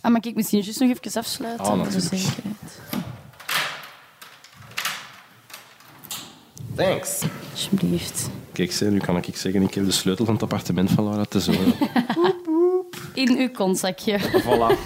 [0.00, 1.64] Ah, mag ik misschien juist nog even afsluiten?
[1.66, 2.80] Ah, voor de zekerheid.
[6.74, 7.20] Thanks.
[7.50, 8.30] Alsjeblieft.
[8.52, 11.58] Kijk, nu kan ik zeggen, ik heb de sleutel van het appartement van Laura Tesoro.
[13.14, 14.18] In uw kontzakje.
[14.20, 14.78] voilà.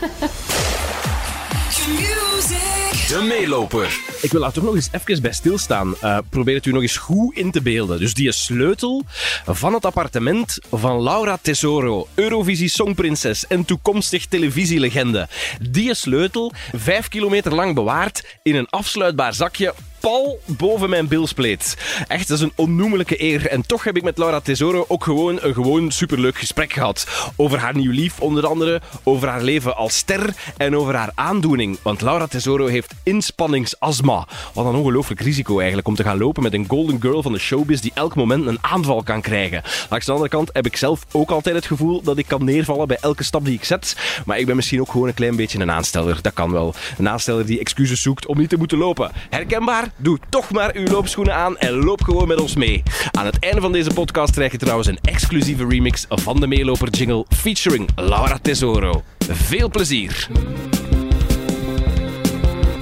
[3.09, 4.01] De meeloper.
[4.21, 5.95] Ik wil daar toch nog eens even bij stilstaan.
[6.01, 7.99] Eh, probeer het u nog eens goed in te beelden.
[7.99, 9.03] Dus die sleutel
[9.47, 15.29] van het appartement van Laura Tesoro, Eurovisie Songprinses en toekomstig televisielegende.
[15.71, 21.77] Die sleutel, vijf kilometer lang bewaard in een afsluitbaar zakje pal boven mijn bilspleet.
[22.09, 23.47] Echt, dat is een onnoemelijke eer.
[23.47, 27.33] En toch heb ik met Laura Tesoro ook gewoon een gewoon superleuk gesprek gehad.
[27.37, 28.81] Over haar nieuw lief, onder andere.
[29.03, 31.79] Over haar leven als ster en over haar aandoening.
[31.83, 34.27] Want Laura Tesoro heeft inspanningsasma.
[34.55, 37.39] Wat een ongelooflijk risico eigenlijk om te gaan lopen met een golden girl van de
[37.39, 39.63] showbiz die elk moment een aanval kan krijgen.
[39.91, 42.89] Langs de andere kant heb ik zelf ook altijd het gevoel dat ik kan neervallen
[42.89, 43.97] bij elke stap die ik zet.
[44.27, 46.19] Maar ik ben misschien ook gewoon een klein beetje een aansteller.
[46.23, 46.75] Dat kan wel.
[46.99, 49.11] Een aansteller die excuses zoekt om niet te moeten lopen.
[49.31, 49.93] Herkenbaar?
[49.97, 52.83] Doe toch maar uw loopschoenen aan en loop gewoon met ons mee.
[53.11, 56.89] Aan het einde van deze podcast krijg je trouwens een exclusieve remix van de meeloper
[56.91, 59.03] jingle featuring Laura Tesoro.
[59.19, 60.29] Veel plezier!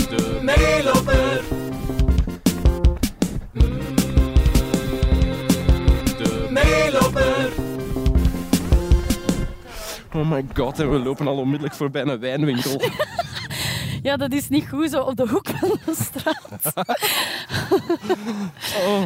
[0.09, 1.43] De meeloper.
[6.17, 7.49] De meeloper.
[10.15, 12.81] Oh my god, en we lopen al onmiddellijk voorbij een wijnwinkel.
[14.09, 16.73] Ja, dat is niet goed zo op de hoek van de straat.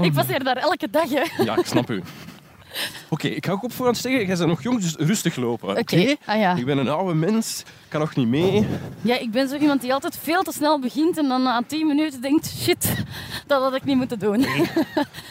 [0.05, 1.43] Ik passeer daar elke dag, hè.
[1.45, 2.03] Ja, ik snap u.
[3.09, 5.79] Oké, ik ga ook op voorhand zeggen, jij bent nog jong, dus rustig lopen.
[5.79, 6.17] Oké?
[6.25, 6.55] Ah ja.
[6.55, 8.67] Ik ben een oude mens, kan nog niet mee.
[9.01, 11.87] Ja, ik ben zo iemand die altijd veel te snel begint en dan na 10
[11.87, 13.05] minuten denkt, shit,
[13.47, 14.47] dat had ik niet moeten doen.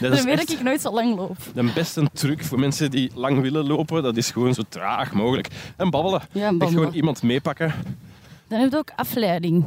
[0.00, 1.36] Dat Dan weet ik nooit zo lang loop.
[1.54, 4.02] de beste truc voor mensen die lang willen lopen.
[4.02, 5.48] Dat is gewoon zo traag mogelijk.
[5.76, 6.22] En babbelen.
[6.32, 6.74] Ja, babbelen.
[6.74, 7.74] gewoon iemand meepakken.
[8.48, 9.64] Dan heb je ook afleiding.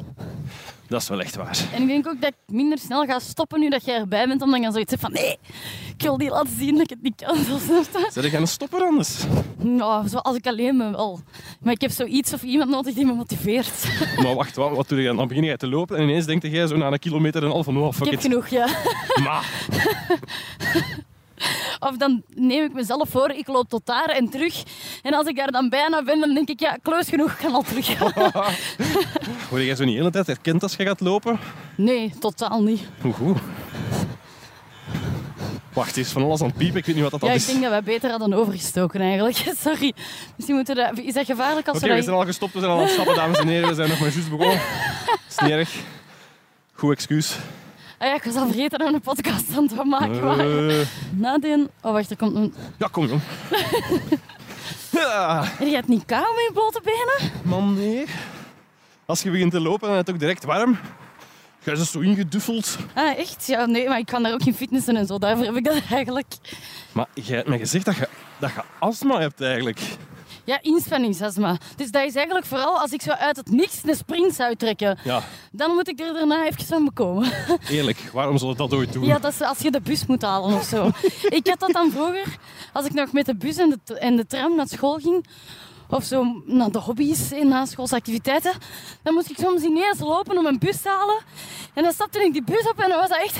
[0.88, 1.58] Dat is wel echt waar.
[1.74, 4.42] En ik denk ook dat ik minder snel ga stoppen nu dat jij erbij bent,
[4.42, 5.38] omdat ik dan zoiets heb van nee,
[5.98, 7.36] ik wil niet laten zien dat ik het niet kan.
[7.50, 8.30] Zo snap je?
[8.30, 9.24] Gaan stoppen anders?
[9.58, 11.20] Nou, zoals ik alleen ben wel.
[11.62, 13.88] Maar ik heb zoiets of iemand nodig die me motiveert.
[14.24, 15.16] Maar wacht, wat, wat doe je dan?
[15.18, 17.66] Dan begin je te lopen en ineens denk jij zo na een kilometer en half
[17.66, 18.22] van oh, fuck Ik heb it.
[18.26, 18.68] genoeg, ja.
[19.24, 19.50] Maar,
[21.80, 24.64] Of dan neem ik mezelf voor, ik loop tot daar en terug.
[25.02, 27.54] En als ik daar dan bijna ben, dan denk ik, ja, close genoeg, ik kan
[27.54, 27.98] al terug.
[29.50, 31.40] word jij zo niet de hele tijd herkend als je gaat lopen?
[31.76, 32.82] Nee, totaal niet.
[33.02, 33.38] Hoe goed.
[35.74, 36.78] Wacht, is van alles aan het piepen.
[36.80, 37.46] Ik weet niet wat dat Ja, ik is.
[37.46, 39.36] denk dat wij beter hadden overgestoken eigenlijk.
[39.66, 39.94] Sorry.
[40.36, 41.00] Misschien moeten we dat...
[41.06, 42.06] Is dat gevaarlijk als Oké, we we dat...
[42.06, 43.70] zijn al gestopt, we zijn al aan het stappen, dames en heren.
[43.70, 44.60] We zijn nog maar juist begonnen.
[45.30, 45.76] is niet erg.
[46.74, 47.36] Goed excuus.
[48.00, 50.88] Ah ja, ik was al vergeten dat we een podcast aan het maken waren.
[51.12, 51.70] Nadien...
[51.82, 52.54] Oh, wacht, er komt een...
[52.78, 53.22] ja, kom jong.
[54.92, 57.32] Ja, En je hebt niet kou met je blote benen?
[57.44, 58.06] man, nee.
[59.06, 60.78] Als je begint te lopen, dan is het ook direct warm.
[61.64, 62.78] Jij is zo ingeduffeld.
[62.94, 63.48] Ah, echt?
[63.48, 65.18] Ja, nee, maar ik kan daar ook in fitnessen en zo.
[65.18, 66.34] Daarvoor heb ik dat eigenlijk.
[66.92, 68.08] Maar jij hebt mij gezegd dat je,
[68.40, 69.80] dat je astma hebt eigenlijk.
[70.50, 71.58] Ja, inspanningsasma.
[71.76, 74.98] Dus dat is eigenlijk vooral als ik zo uit het niks een sprint zou trekken.
[75.04, 77.32] Ja, Dan moet ik er daarna even van bekomen.
[77.70, 78.10] eerlijk.
[78.14, 79.06] Waarom zullen we dat ooit doen?
[79.06, 80.90] Ja, dat is als je de bus moet halen of zo.
[81.40, 82.38] Ik had dat dan vroeger,
[82.74, 85.26] als ik nog met de bus en de, en de tram naar school ging,
[85.90, 88.54] of zo naar de hobby's en na schoolsactiviteiten,
[89.04, 91.18] dan moest ik soms ineens lopen om een bus te halen.
[91.74, 93.36] En dan stapte ik die bus op en dan was dat echt...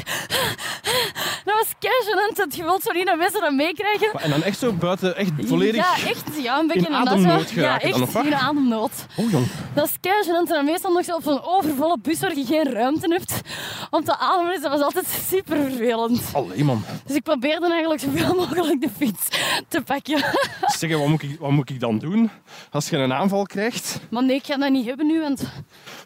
[1.46, 4.14] Dat was kei dat Je wilt zo niet dat mensen dat meekrijgen.
[4.20, 5.76] En dan echt zo buiten, echt volledig...
[5.76, 6.42] Ja, echt.
[6.42, 7.50] Ja, een beetje in ademnood.
[7.50, 8.26] Ja, dan, echt wat?
[8.26, 8.92] in ademnood.
[9.16, 9.48] Oh jong.
[9.74, 10.48] Dat is gênant.
[10.50, 13.42] En dan meestal nog zo op zo'n overvolle bus waar je geen ruimte hebt
[13.90, 14.54] om te ademen.
[14.54, 16.22] Dus dat was altijd super vervelend.
[16.34, 16.84] Allee man.
[17.06, 19.28] Dus ik probeerde eigenlijk zoveel mogelijk de fiets
[19.68, 20.24] te pakken.
[20.62, 22.30] Zeg, wat moet, ik, wat moet ik dan doen
[22.72, 24.00] als je een aanval krijgt?
[24.10, 25.50] Maar nee, ik ga dat niet hebben nu, want...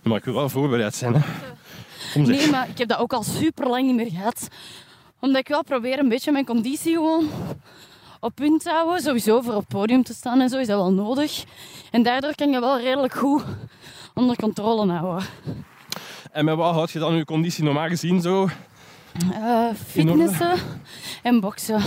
[0.03, 1.13] Maar ik wil wel voorbereid zijn.
[1.13, 1.21] Hè.
[2.19, 4.47] Nee, maar ik heb dat ook al super lang niet meer gehad.
[5.19, 7.29] Omdat ik wel probeer een beetje mijn conditie gewoon
[8.19, 9.01] op punt te houden.
[9.01, 11.43] Sowieso voor op het podium te staan en zo is dat wel nodig.
[11.91, 13.43] En daardoor kan je wel redelijk goed
[14.13, 15.27] onder controle houden.
[16.31, 18.49] En met wat houd je dan je conditie normaal gezien zo?
[19.33, 20.53] Eh, fitnessen
[21.23, 21.81] en boksen.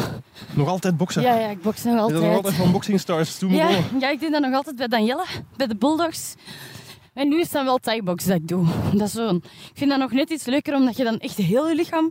[0.54, 1.22] Nog altijd boksen?
[1.22, 2.36] Ja, ja, ik boks nog Is dat nog altijd.
[2.36, 3.68] altijd van Boxing Stars toen Ja,
[4.00, 5.24] ja, ik doe dat nog altijd bij Danielle,
[5.56, 6.34] bij de Bulldogs.
[7.14, 8.66] En nu is dat wel thai-box dat ik doe.
[8.92, 9.42] Dat is zo, ik
[9.74, 12.10] vind dat nog net iets leuker, omdat je dan echt heel je lichaam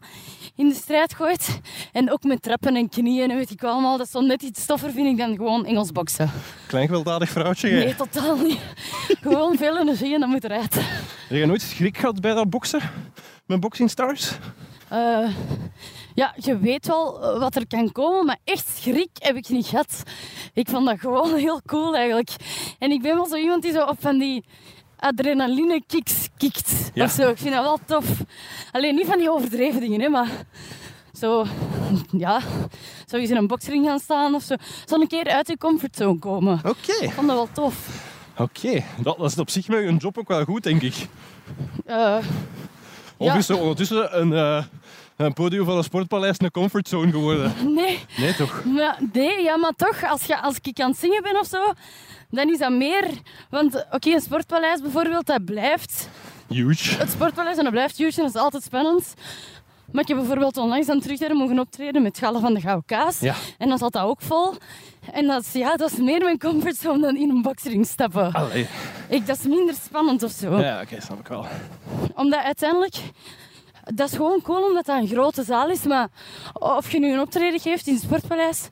[0.56, 1.60] in de strijd gooit.
[1.92, 3.98] En ook met trappen en knieën en weet ik wel allemaal.
[3.98, 6.32] Dat is zo net iets stoffer, vind ik, dan gewoon Engels boksen.
[6.68, 7.70] Klein gewelddadig vrouwtje.
[7.70, 8.60] Nee, totaal niet.
[9.22, 10.76] gewoon veel energie en dan moet eruit.
[10.76, 12.80] Heb je nooit schrik gehad bij dat boksen?
[13.46, 14.32] Met Boxing Stars?
[14.88, 15.30] Eh,
[16.16, 19.66] ja, je weet wel eh, wat er kan komen, maar echt schrik heb ik niet
[19.68, 20.04] gehad.
[20.54, 22.30] Ik vond dat gewoon heel cool eigenlijk.
[22.80, 24.44] En ik ben wel zo iemand die zo op van die
[25.00, 26.92] adrenaline kicks kikt.
[26.94, 27.04] Ja.
[27.04, 27.30] Of zo.
[27.30, 28.06] Ik vind dat wel tof.
[28.72, 30.30] Alleen niet van die overdreven dingen, hè, maar
[31.14, 31.46] zo,
[32.18, 32.40] ja,
[33.06, 34.56] zo eens in een boxring gaan staan of zo.
[34.86, 36.60] Zo een keer uit je comfortzone komen.
[36.66, 37.76] Oké, Ik vond dat wel tof.
[38.38, 38.84] oké.
[39.02, 41.08] Dat, dat is op zich met een job ook wel goed, denk ik.
[41.86, 42.18] Eh,
[43.31, 44.63] Of is er ondertussen een, eh,
[45.16, 47.54] een podium van een sportpaleis een comfortzone geworden?
[47.74, 48.63] nee, Nee, toch?
[48.66, 51.74] maar, nee, ja, maar toch, als, je, als ik aan het zingen ben of zo,
[52.30, 53.07] dan is dat meer.
[53.50, 56.10] Want oké, een sportpaleis bijvoorbeeld, dat blijft.
[56.48, 56.95] Huge.
[56.98, 59.13] Het sportpaleis en dat blijft huge en dat is altijd spannend.
[59.92, 63.19] Maar ik heb bijvoorbeeld onlangs aan terugtreden mogen optreden met Gallen van de Gouden Kaas.
[63.19, 63.36] Ja.
[63.57, 64.54] En dan zat dat ook vol.
[65.12, 68.31] En dat is, ja, dat is meer mijn comfortzone dan in een boxring stappen.
[68.31, 68.68] Allee.
[69.10, 70.60] Ik, dat is minder spannend of zo.
[70.60, 71.45] Ja, oké, snap ik wel.
[72.16, 72.96] Omdat uiteindelijk...
[73.84, 75.84] Dat is gewoon cool omdat dat een grote zaal is.
[75.84, 76.08] Maar
[76.54, 78.70] of je nu een optreden geeft in het Sportpaleis...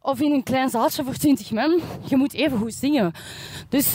[0.00, 3.12] Of in een klein zaaltje voor 20 man, je moet even goed zingen.
[3.68, 3.86] Dus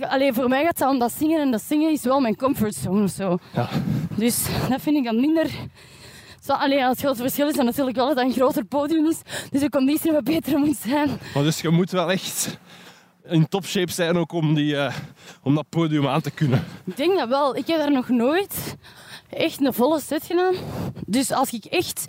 [0.00, 1.40] alleen voor mij gaat het om dat zingen.
[1.40, 3.38] En dat zingen is wel mijn comfortzone of zo.
[3.54, 3.68] Ja.
[4.16, 5.50] Dus dat vind ik dan minder...
[6.46, 9.20] Alleen het grote verschil is dan natuurlijk wel dat het een groter podium is.
[9.50, 11.10] Dus de conditie wat beter moet zijn.
[11.34, 12.58] Maar dus je moet wel echt
[13.28, 14.94] in topshape zijn ook om, die, eh,
[15.42, 16.64] om dat podium aan te kunnen.
[16.84, 17.56] Ik denk dat wel.
[17.56, 18.76] Ik heb daar nog nooit
[19.30, 20.54] echt een volle set gedaan.
[21.06, 22.04] Dus als ik echt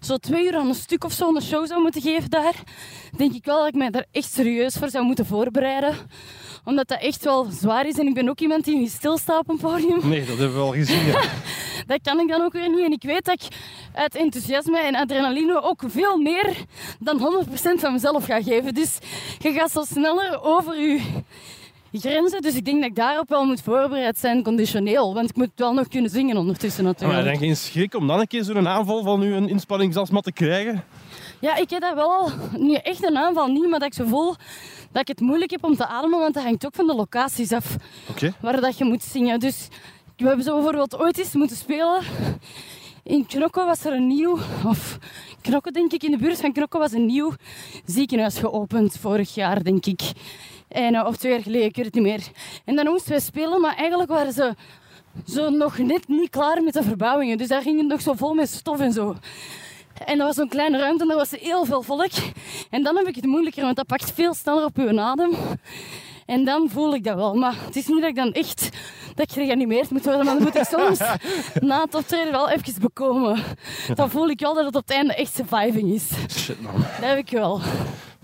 [0.00, 2.54] zo twee uur aan een stuk of zo een show zou moeten geven daar,
[3.16, 5.94] denk ik wel dat ik mij daar echt serieus voor zou moeten voorbereiden.
[6.64, 7.98] Omdat dat echt wel zwaar is.
[7.98, 10.08] En ik ben ook iemand die niet stilstaat op een podium.
[10.08, 11.06] Nee, dat hebben we al gezien.
[11.06, 11.20] Ja.
[11.86, 12.84] Dat kan ik dan ook weer niet.
[12.84, 13.56] En ik weet dat ik
[13.94, 16.56] uit enthousiasme en adrenaline ook veel meer
[16.98, 18.74] dan 100% van mezelf ga geven.
[18.74, 18.98] Dus
[19.38, 21.00] je gaat zo sneller over je
[21.92, 22.42] grenzen.
[22.42, 25.14] Dus ik denk dat ik daarop wel moet voorbereid zijn, conditioneel.
[25.14, 27.24] Want ik moet wel nog kunnen zingen ondertussen Maar natuurlijk.
[27.24, 30.84] dan geen schrik om dan een keer zo'n aanval van u een inspanningsastma te krijgen?
[31.40, 32.30] Ja, ik heb dat wel al.
[32.56, 34.34] Niet echt een aanval, niet, maar dat ik zo voel
[34.92, 36.18] dat ik het moeilijk heb om te ademen.
[36.18, 37.76] Want dat hangt ook van de locaties af
[38.40, 39.38] waar dat je moet zingen.
[39.38, 39.68] Dus
[40.16, 42.02] we hebben zo bijvoorbeeld ooit eens moeten spelen.
[43.02, 44.98] In Knokke was er een nieuw, of
[45.40, 47.32] Knokke denk ik, in de buurt van Knokke was een nieuw
[47.84, 50.00] ziekenhuis geopend vorig jaar, denk ik.
[50.70, 52.22] En, eh, of twee jaar geleden, ik weet het niet meer.
[52.64, 54.54] En dan moesten we spelen, maar eigenlijk waren ze
[55.26, 57.38] zo nog net niet klaar met de verbouwingen.
[57.38, 59.16] Dus daar ging het nog zo vol met stof en zo.
[60.04, 62.10] En dat was zo'n kleine ruimte en daar was heel veel volk.
[62.70, 65.30] En dan heb ik het moeilijker, want dat pakt veel sneller op uw adem.
[66.26, 67.34] En dan voel ik dat wel.
[67.34, 68.68] Maar het is niet dat ik dan echt
[69.14, 70.24] dat ik gereanimeerd moet worden.
[70.24, 70.98] Maar dan moet ik soms
[71.70, 73.42] na het optreden wel even bekomen.
[73.94, 76.10] Dan voel ik wel dat het op het einde echt surviving is.
[76.30, 76.74] Shit man.
[76.74, 77.60] Dat heb ik wel.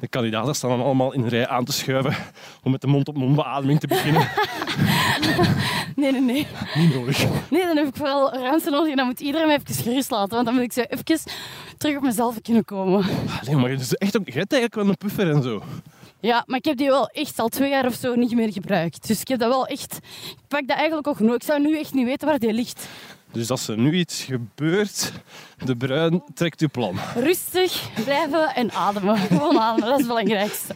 [0.01, 2.17] De kandidaten staan dan allemaal in een rij aan te schuiven
[2.63, 4.29] om met de mond-op-mond beademing te beginnen.
[5.97, 6.47] Nee, nee, nee.
[6.75, 7.25] Niet nodig.
[7.51, 10.35] Nee, dan heb ik vooral ruimte nodig en dan moet iedereen me even gerust laten.
[10.35, 11.31] Want dan moet ik zo even
[11.79, 13.05] terug op mezelf kunnen komen.
[13.47, 15.63] Nee, maar je is echt ook, je hebt eigenlijk wel een puffer en zo.
[16.21, 19.07] Ja, maar ik heb die wel echt al twee jaar of zo niet meer gebruikt.
[19.07, 19.97] Dus ik heb dat wel echt...
[20.27, 21.43] Ik pak dat eigenlijk ook nooit.
[21.43, 22.89] Ik zou nu echt niet weten waar die ligt.
[23.37, 25.13] Dus als er nu iets gebeurt,
[25.65, 26.99] de bruin trekt uw plan.
[27.15, 29.17] Rustig blijven en ademen.
[29.19, 30.75] Gewoon ademen, dat is het belangrijkste.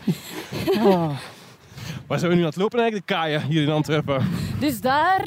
[2.06, 3.08] Waar zijn we nu aan het lopen eigenlijk?
[3.08, 4.28] De kaaien hier in Antwerpen.
[4.58, 5.26] Dus daar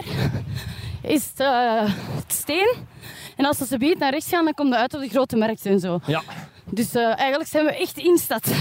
[1.02, 1.82] is het, eh,
[2.16, 2.76] het steen.
[3.36, 5.36] En als we zo biedt naar rechts gaan, dan komt je uit op de grote
[5.36, 6.00] markt en zo.
[6.06, 6.22] Ja.
[6.70, 8.52] Dus eh, eigenlijk zijn we echt in stad.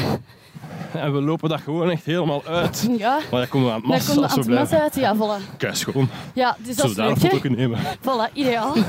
[0.94, 2.88] En we lopen dat gewoon echt helemaal uit.
[2.98, 4.80] Ja, Maar daar komen we aan het massa komt de als we Antemas blijven.
[4.80, 4.94] uit.
[4.94, 5.56] Ja, voilà.
[5.56, 6.08] Kijk, schoon.
[6.34, 7.78] Ja, dus dat is daar een leuk, foto nemen?
[8.06, 8.74] Voilà, ideaal.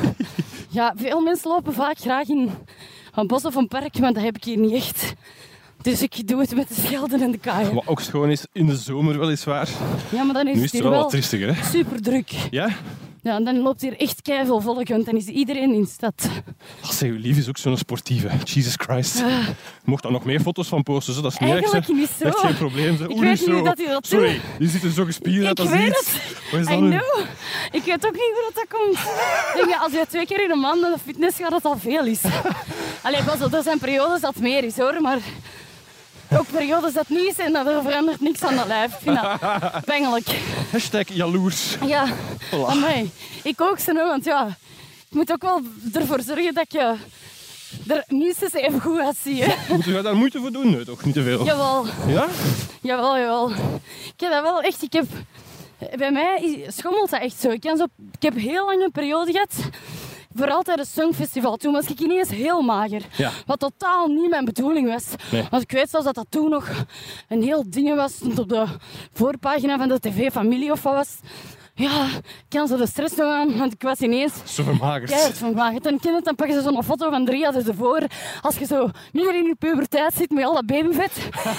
[0.69, 2.51] Ja, veel mensen lopen vaak graag in
[3.13, 5.13] een bos of een park, maar dat heb ik hier niet echt.
[5.81, 7.73] Dus ik doe het met de schelden en de kaaien.
[7.73, 9.69] Wat ook schoon is in de zomer weliswaar.
[10.09, 11.63] Ja, maar dan is Nu het is het hier wel hè?
[11.63, 12.31] super druk.
[12.49, 12.67] Ja?
[13.23, 16.29] Ja, en dan loopt hier echt keiveel volk, want dan is iedereen in stad.
[16.81, 18.29] Zeg, uw lief is ook zo'n sportieve.
[18.43, 19.17] Jesus Christ.
[19.17, 19.53] Je
[19.83, 21.21] mocht daar nog meer foto's van posten, zo.
[21.21, 21.93] dat is niet Eigenlijk hè?
[21.93, 22.25] niet zo.
[22.25, 22.97] Echt geen probleem.
[22.97, 23.03] Zo.
[23.03, 25.65] Ik weet niet hoe dat hij dat Sorry, die ziet er zo gespierd uit Ik
[25.65, 26.11] als weet iets.
[26.51, 26.89] Wat is I dat nu?
[26.89, 27.19] know.
[27.71, 28.97] Ik weet ook niet hoe dat, dat komt.
[28.97, 31.65] Ik denk dat als je twee keer in een maand naar de fitness gaat, dat
[31.65, 32.21] al veel is.
[33.03, 35.19] Allee, pas op, er zijn periodes dat het meer is hoor, maar
[36.39, 38.91] ook periodes dat niet is en dat er verandert niks aan dat lijf.
[38.93, 39.39] Ik vind dat.
[40.71, 41.77] Hashtag jaloers.
[41.85, 42.05] Ja,
[42.51, 42.65] Voilà.
[42.67, 43.11] amai.
[43.43, 44.57] Ik ook zo, want ja,
[45.09, 45.61] je moet ook wel
[45.93, 46.95] ervoor zorgen dat je
[47.87, 48.99] er minstens even goed.
[49.23, 49.53] Hè.
[49.73, 50.69] Moeten we daar moeite voor doen?
[50.69, 51.45] Nee, toch niet te veel.
[51.45, 52.25] Jawel, Ja?
[52.81, 53.49] jawel, jawel.
[54.15, 55.05] Ik heb dat wel echt, ik heb...
[55.97, 57.49] Bij mij schommelt dat echt zo.
[57.49, 57.83] Ik, zo.
[58.11, 59.53] ik heb heel lang een periode gehad,
[60.35, 61.57] vooral tijdens het Songfestival.
[61.57, 63.01] Toen was ik ineens heel mager.
[63.17, 63.31] Ja.
[63.45, 65.05] Wat totaal niet mijn bedoeling was.
[65.31, 65.47] Nee.
[65.49, 66.67] Want ik weet zelfs dat dat toen nog
[67.29, 68.13] een heel ding was.
[68.13, 68.65] Stond op de
[69.13, 71.15] voorpagina van de tv Familie of wat was.
[71.75, 75.09] ja, ik kan zo de stress nog aan, want ik was ineens Zo vermagerd.
[75.09, 75.85] keihard.
[75.85, 78.01] En kind, dan pakken ze zo'n foto van drie jaar ervoor.
[78.41, 81.11] Als je zo midden in je puberteit zit met al dat babyvet.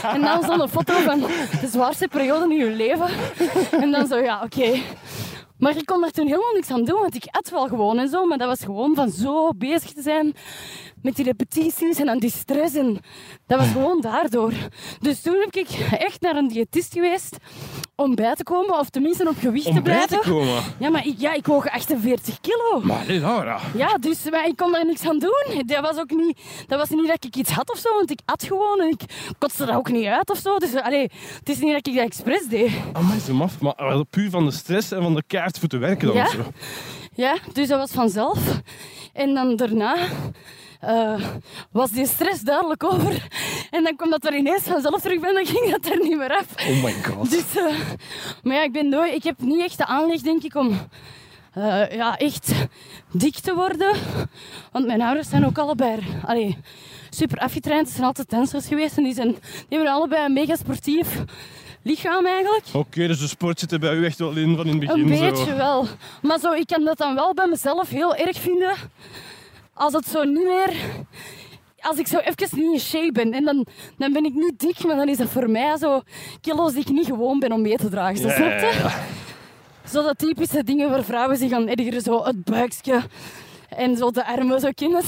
[0.02, 1.20] En dan zo'n foto van
[1.60, 3.06] de zwaarste periode in je leven.
[3.70, 4.80] En dan zo, ja, oké.
[5.58, 8.08] Maar ik kon daar toen helemaal niks aan doen, want ik at wel gewoon en
[8.08, 8.26] zo.
[8.26, 10.34] Maar dat was gewoon van zo bezig te zijn
[11.04, 12.74] met die repetities en dan die stress.
[12.74, 12.98] En
[13.46, 14.52] dat was gewoon daardoor.
[15.00, 15.68] Dus toen heb ik
[15.98, 17.36] echt naar een diëtist geweest
[17.96, 20.30] om bij te komen, of tenminste op gewicht te Om bij te blijven.
[20.32, 20.62] komen.
[20.78, 22.80] Ja, maar ik, ja, ik woog 48 kilo.
[22.82, 23.60] Maar nee, Laura.
[23.76, 25.62] Ja, dus maar ik kon daar niks aan doen.
[25.66, 28.20] Dat was ook niet, dat was niet dat ik iets had of zo, want ik
[28.24, 29.00] at gewoon en ik
[29.38, 30.58] kotste dat ook niet uit of zo.
[30.58, 32.70] Dus allee, het is niet dat ik dat expres deed.
[32.92, 33.60] Amai, zo maf.
[33.60, 36.26] Maar puur van de stress en van de kaart voor te werken dan Ja.
[36.30, 36.38] zo.
[37.14, 38.38] Ja, dus dat was vanzelf.
[39.12, 39.96] En dan daarna
[40.86, 41.24] eh,
[41.70, 43.26] was die stress duidelijk over.
[43.70, 46.16] En dan kwam dat er ineens vanzelf terug bij en dan ging dat er niet
[46.16, 46.46] meer af.
[46.68, 47.30] Oh my god.
[47.30, 47.74] Dus, eh,
[48.42, 50.80] maar ja, ik ben nooit, ik heb niet echt de aanleg, denk ik, om
[51.52, 52.52] eh, ja, echt
[53.12, 53.94] dik te worden.
[54.72, 56.58] Want mijn ouders zijn ook allebei allee,
[57.10, 57.86] super afgetraind.
[57.88, 59.38] Ze zijn altijd dansers geweest en die, zijn, die
[59.68, 61.22] hebben allebei een mega sportief
[61.82, 62.64] lichaam eigenlijk.
[62.72, 65.06] Oké, dus de sport zit er bij u echt wel in van in het Een
[65.06, 65.30] begin.
[65.30, 65.56] beetje zo.
[65.56, 65.86] wel.
[66.22, 68.74] Maar zo, ik kan dat dan wel bij mezelf heel erg vinden.
[69.74, 70.72] Als het zo niet meer...
[71.80, 73.32] Als ik zo even niet in shape ben.
[73.32, 73.66] En dan,
[73.98, 76.00] dan ben ik niet dik, maar dan is dat voor mij zo
[76.40, 78.16] kilo's die ik niet gewoon ben om mee te dragen.
[78.16, 78.90] Zo, snap je?
[79.90, 82.00] Zo dat typische dingen waar vrouwen zich gaan ergeren.
[82.00, 83.02] Zo het buikje
[83.68, 85.04] en zo de armen, zo kinderen.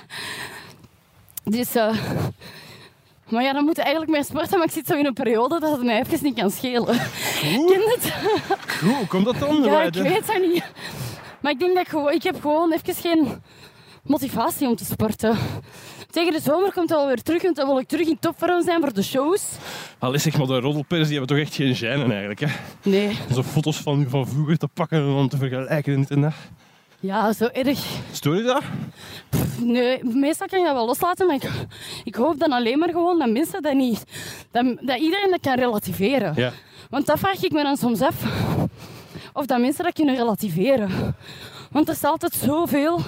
[1.44, 1.74] dus...
[1.74, 1.94] eh,
[3.28, 5.60] maar ja, dan moet je eigenlijk meer sporten, maar ik zit zo in een periode
[5.60, 6.98] dat het mij even niet kan schelen.
[7.40, 8.12] Ken je het?
[8.80, 9.62] Hoe komt dat dan?
[9.62, 10.64] Ja, ik weet dat niet.
[11.40, 13.42] Maar ik denk dat ik gewoon, ik heb gewoon even geen
[14.02, 15.36] motivatie om te sporten.
[16.10, 18.62] Tegen de zomer komt het wel weer terug, want dan wil ik terug in topvorm
[18.62, 19.42] zijn voor de shows.
[19.98, 22.40] Al is zeg maar, de roddelpers die hebben toch echt geen gênen eigenlijk.
[22.40, 22.46] Hè?
[22.82, 23.16] Nee.
[23.34, 26.20] Zo foto's van u van vroeger te pakken en om te vergelijken en dit en
[26.20, 26.32] dat.
[27.00, 27.84] Ja, zo erg.
[28.12, 28.62] Stoor je dat?
[29.58, 31.50] Nee, meestal kan je dat wel loslaten, maar ik,
[32.04, 34.04] ik hoop dan alleen maar gewoon dat mensen dat niet...
[34.50, 36.32] Dat, dat iedereen dat kan relativeren.
[36.36, 36.52] Ja.
[36.90, 38.24] Want dat vraag ik me dan soms af.
[39.32, 41.16] Of dat mensen dat kunnen relativeren.
[41.70, 43.00] Want er is altijd zoveel...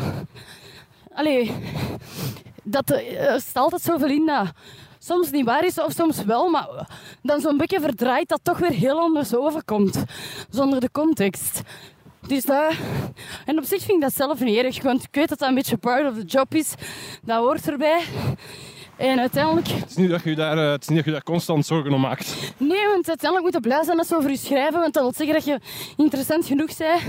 [1.15, 1.53] Allee,
[2.63, 4.53] dat er, er staat altijd zoveel in dat
[4.99, 6.89] soms niet waar is of soms wel, maar
[7.23, 10.05] dan zo'n beetje verdraait dat toch weer heel anders overkomt.
[10.51, 11.63] Zonder de context.
[12.27, 12.75] Dus dat...
[13.45, 15.55] En op zich vind ik dat zelf niet erg, want ik weet dat dat een
[15.55, 16.75] beetje part of the job is.
[17.23, 18.03] Dat hoort erbij.
[19.03, 19.69] En uiteindelijk...
[19.69, 21.93] Het is niet dat je daar, eh, het is niet dat je daar constant zorgen
[21.93, 22.37] om maakt.
[22.57, 25.13] Nee, want uiteindelijk moet je blij zijn dat ze over je schrijven, want dat wil
[25.13, 25.59] zeggen dat je
[25.97, 27.01] interessant genoeg bent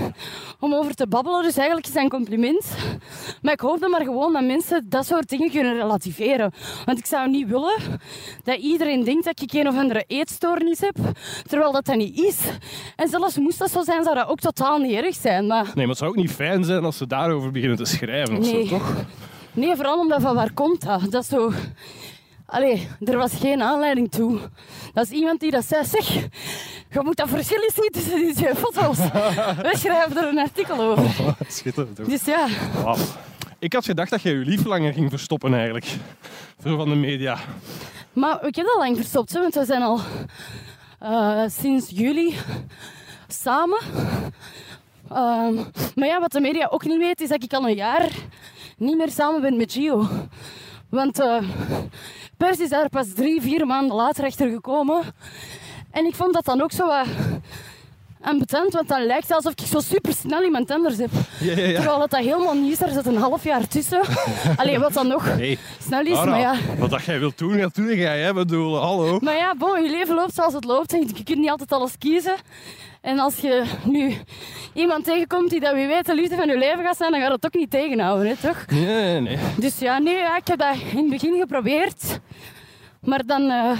[0.60, 1.42] om over te babbelen.
[1.42, 2.64] Dus eigenlijk is dat een compliment.
[3.42, 6.52] Maar ik hoop dan maar gewoon dat mensen dat soort dingen kunnen relativeren.
[6.84, 8.00] Want ik zou niet willen
[8.44, 10.96] dat iedereen denkt dat ik een of andere eetstoornis heb,
[11.46, 12.38] terwijl dat dat niet is.
[12.96, 15.46] En zelfs moest dat zo zijn, zou dat ook totaal niet erg zijn.
[15.46, 18.36] Maar Nee, maar het zou ook niet fijn zijn als ze daarover beginnen te schrijven
[18.36, 18.66] of Nee.
[18.66, 18.92] zo, toch?
[19.54, 21.10] Nee, vooral omdat van waar komt dat?
[21.10, 21.52] Dat is zo...
[22.46, 24.38] Allee, er was geen aanleiding toe.
[24.92, 26.08] Dat is iemand die dat zei, zeg,
[26.90, 28.98] je moet dat verschil eens zien tussen die twee foto's.
[29.66, 31.36] We schrijven er een artikel over.
[31.48, 32.06] Schitterend, toch?
[32.06, 32.46] Dus ja,
[32.82, 32.96] Wauw.
[33.58, 35.86] Ik had gedacht dat jij je lief langer ging verstoppen eigenlijk.
[36.58, 37.38] Voor van de media.
[38.12, 40.00] maar ik heb dat lang verstopt, hè, want we zijn al
[40.98, 42.34] eh, sinds juli
[43.28, 43.78] samen.
[45.08, 45.54] Ehm,
[45.94, 48.08] maar ja, wat de media ook niet weet, is dat ik al een jaar
[48.76, 50.08] niet meer samen ben met Gio.
[50.90, 51.42] Want eh,
[52.36, 55.02] Pers is daar pas drie, vier maanden later achter gekomen.
[55.90, 57.06] En ik vond dat dan ook zo wat
[58.24, 61.10] ambetant, want dan lijkt het alsof ik zo super snel iemand anders heb.
[61.40, 61.74] Ja, ja, ja.
[61.74, 64.00] Terwijl dat, dat helemaal niet is, er zit een half jaar tussen.
[64.56, 66.54] Alleen wat dan nog Hey, snel is, maar ja.
[66.78, 68.20] wat dat jij wilt doen, dat doe jij.
[68.20, 68.32] Hè?
[68.32, 69.18] Bedoel, hallo.
[69.20, 70.92] Maar ja, bon, je leven loopt zoals het loopt.
[70.92, 72.34] En je kunt niet altijd alles kiezen.
[73.04, 74.14] En als je nu
[74.72, 77.32] iemand tegenkomt die dat wie weet de liefde van je leven gaat zijn, dan gaat
[77.32, 78.66] het ook niet tegenhouden, hè, toch?
[78.66, 79.38] Nee, nee, nee.
[79.56, 82.20] Dus ja, nee, ja, ik heb dat in het begin geprobeerd.
[83.00, 83.78] Maar dan eh,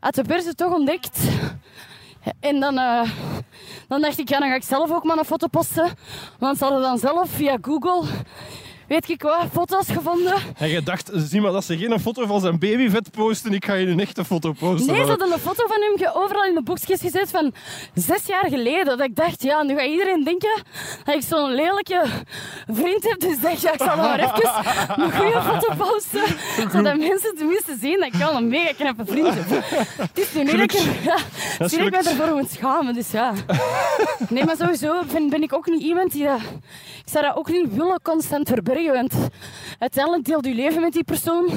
[0.00, 1.18] had de pers het toch ontdekt.
[2.40, 3.10] En dan, eh,
[3.88, 5.88] dan dacht ik, ja, dan ga ik zelf ook maar een foto posten.
[6.38, 8.08] Want ze hadden dan zelf via Google,
[8.88, 10.34] weet ik wat, foto's gevonden.
[10.56, 13.74] En je dacht, zie maar dat ze geen foto van zijn babyvet posten, ik ga
[13.74, 14.92] je een echte foto posten.
[14.92, 17.52] Nee, ze hadden een foto van hem overal in de boekjes gezet van
[17.94, 18.84] zes jaar geleden.
[18.84, 20.62] Dat ik dacht, ja, nu gaat iedereen denken
[21.04, 22.02] dat ik zo'n lelijke
[22.66, 23.20] vriend heb.
[23.20, 24.50] Dus dacht ja, ik zal maar even
[25.04, 26.24] een goede foto posten.
[26.72, 29.64] Zodat mensen tenminste zien dat ik wel een mega knappe vriend heb.
[29.96, 31.18] Het is nu niet dat ik, ja,
[31.58, 33.32] dat ik ervoor moet schamen, dus ja.
[34.28, 36.40] Nee, maar sowieso ben, ben ik ook niet iemand die dat...
[37.04, 39.14] Ik zou dat ook niet willen constant verbergen, want
[39.78, 41.48] uiteindelijk deelt je leven met die persoon.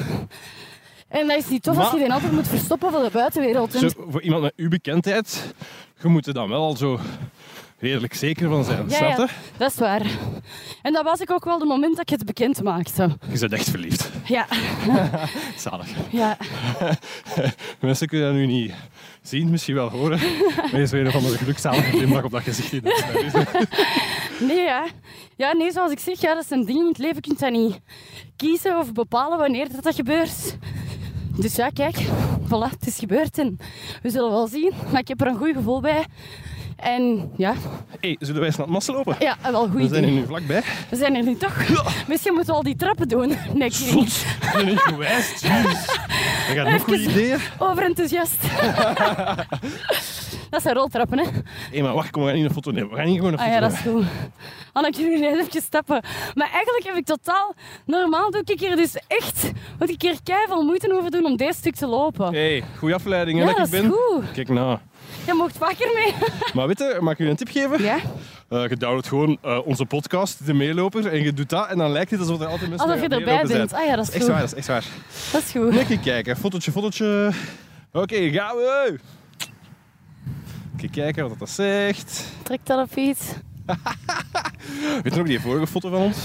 [1.08, 3.72] En dat is niet tof als je die altijd moet verstoppen voor de buitenwereld.
[3.72, 5.54] Zo, voor iemand met uw bekendheid,
[6.02, 7.00] je moet er dan wel al zo
[7.78, 8.88] redelijk zeker van zijn.
[8.88, 9.04] Ja, je?
[9.04, 10.02] ja, dat is waar.
[10.82, 13.16] En dat was ik ook wel de moment dat ik het bekend maakte.
[13.32, 14.10] Je bent echt verliefd.
[14.24, 14.46] Ja,
[15.56, 15.88] Zalig.
[16.10, 16.36] ja.
[17.80, 18.72] Mensen kunnen dat nu niet
[19.22, 20.18] zien, misschien wel horen.
[20.56, 22.72] Maar je is weer een van de gelukzalige glimlach op dat gezicht.
[24.40, 24.86] Nee, ja.
[25.36, 27.14] Ja, nee, zoals ik zeg, ja, dat is een ding in het leven.
[27.14, 27.80] Je kunt dat niet
[28.36, 30.56] kiezen of bepalen wanneer dat, dat gebeurt.
[31.36, 31.96] Dus ja, kijk,
[32.44, 33.56] voilà, het is gebeurd en
[34.02, 34.72] we zullen wel zien.
[34.90, 36.04] Maar ik heb er een goed gevoel bij.
[36.80, 37.54] En ja,
[38.00, 39.16] hey, zullen wij eens naar het massa lopen?
[39.18, 40.14] ja wel een We goed zijn idee.
[40.18, 40.62] nu vlakbij.
[40.90, 41.56] We zijn er nu toch.
[42.08, 43.36] Misschien moeten we al die trappen doen.
[43.54, 43.94] Nee, Zot.
[43.94, 44.26] niet.
[44.42, 45.40] Ik ben niet gewijs.
[45.40, 45.48] Je
[46.54, 47.38] gaat nog goede Even- ideeën.
[47.58, 48.36] Overenthousiast.
[50.50, 51.24] dat zijn roltrappen, hè?
[51.72, 52.90] Hé, maar wacht, kom, we gaan niet een foto nemen.
[52.90, 54.04] We gaan niet gewoon een Ah foto ja, dat is goed.
[54.72, 56.02] Dan ik jullie even stappen.
[56.34, 57.54] Maar eigenlijk heb ik totaal...
[57.86, 59.50] Normaal doe ik hier dus echt...
[59.78, 62.32] Moet ik hier keihard moeite over doen om deze stuk te lopen.
[62.34, 63.90] Hey, goede afleiding hè, Ja, dat dat ik is ben.
[63.90, 64.32] goed.
[64.32, 64.78] Kijk nou.
[65.26, 66.14] Je mocht vaker mee.
[66.54, 67.82] Maar weet je, mag ik je een tip geven?
[67.82, 67.98] Ja?
[68.48, 71.90] Eh, je downloadt gewoon eh, onze podcast, De Meeloper, en je doet dat en dan
[71.90, 73.72] lijkt het alsof er altijd mensen Alsof je erbij bent.
[73.72, 74.50] Ah ja, dat is echt waar, goed.
[74.50, 74.84] dat is echt waar.
[75.32, 75.76] Dat is goed.
[75.76, 77.30] Een keer kijken, fotootje, fotootje.
[77.92, 78.98] Oké, gaan we.
[80.76, 82.24] Even kijken wat dat zegt.
[82.42, 83.24] Trek dat op iets.
[85.02, 86.16] Weet je nog die vorige foto van ons?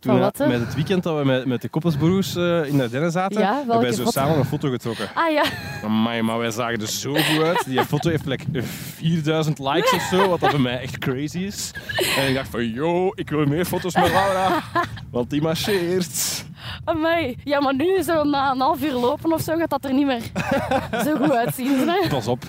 [0.00, 3.40] Toen eh, met het weekend dat we met, met de koppelsbroers eh, in Ardennen zaten,
[3.40, 4.10] Ja, hebben wij zo foto?
[4.10, 5.08] samen een foto getrokken.
[5.14, 5.44] Ah ja.
[5.84, 7.64] Amai, maar wij zagen er zo goed uit.
[7.66, 11.70] Die foto heeft like 4000 likes of zo, wat dat bij mij echt crazy is.
[12.18, 14.62] En ik dacht van, yo, ik wil meer foto's met Laura,
[15.10, 16.44] want die marcheert.
[16.84, 17.36] Amai.
[17.44, 20.06] Ja, maar nu zo na een half uur lopen of zo gaat dat er niet
[20.06, 20.22] meer
[21.04, 21.88] zo goed uitzien.
[21.88, 22.08] Hè?
[22.08, 22.44] Pas op.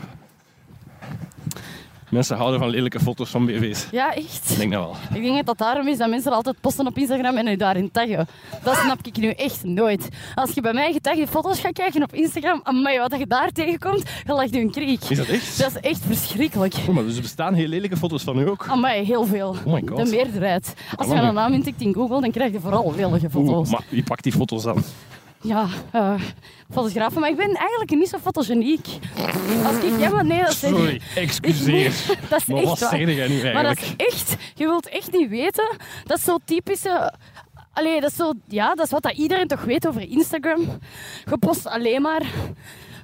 [2.11, 3.87] Mensen houden van lelijke foto's van BV's.
[3.91, 4.49] Ja, echt.
[4.49, 4.95] Ik denk dat wel.
[5.13, 7.91] Ik denk dat dat daarom is dat mensen altijd posten op Instagram en u daarin
[7.91, 8.27] taggen.
[8.63, 10.07] Dat snap ik nu echt nooit.
[10.35, 14.03] Als je bij mij getagde foto's gaat kijken op Instagram, amai, wat je daar tegenkomt,
[14.25, 15.03] je lacht je een kriek.
[15.03, 15.59] Is dat echt?
[15.59, 16.75] Dat is echt verschrikkelijk.
[16.87, 18.65] Oh, maar dus er bestaan heel lelijke foto's van u ook.
[18.67, 19.55] Amai, heel veel.
[19.65, 20.05] Oh my god.
[20.05, 20.73] De meerderheid.
[20.95, 23.57] Als je een naam intikt in Google, dan krijg je vooral lelijke foto's.
[23.57, 24.83] Oeh, maar wie pakt die foto's dan?
[25.41, 25.67] Ja,
[26.71, 27.19] fotografen.
[27.21, 28.87] Maar ik ben eigenlijk niet zo fotogeniek.
[29.65, 29.99] Als ik...
[29.99, 31.93] Ja, maar nee, dat zeg Sorry, excuseer.
[32.29, 32.89] Dat is Maar echt wat waar.
[32.89, 34.35] zeg jij nu Maar dat is echt...
[34.55, 35.77] Je wilt echt niet weten.
[36.03, 37.13] Dat is zo typische...
[37.73, 38.33] Allee, dat is zo...
[38.47, 40.79] Ja, dat is wat dat iedereen toch weet over Instagram.
[41.29, 42.21] Je post alleen maar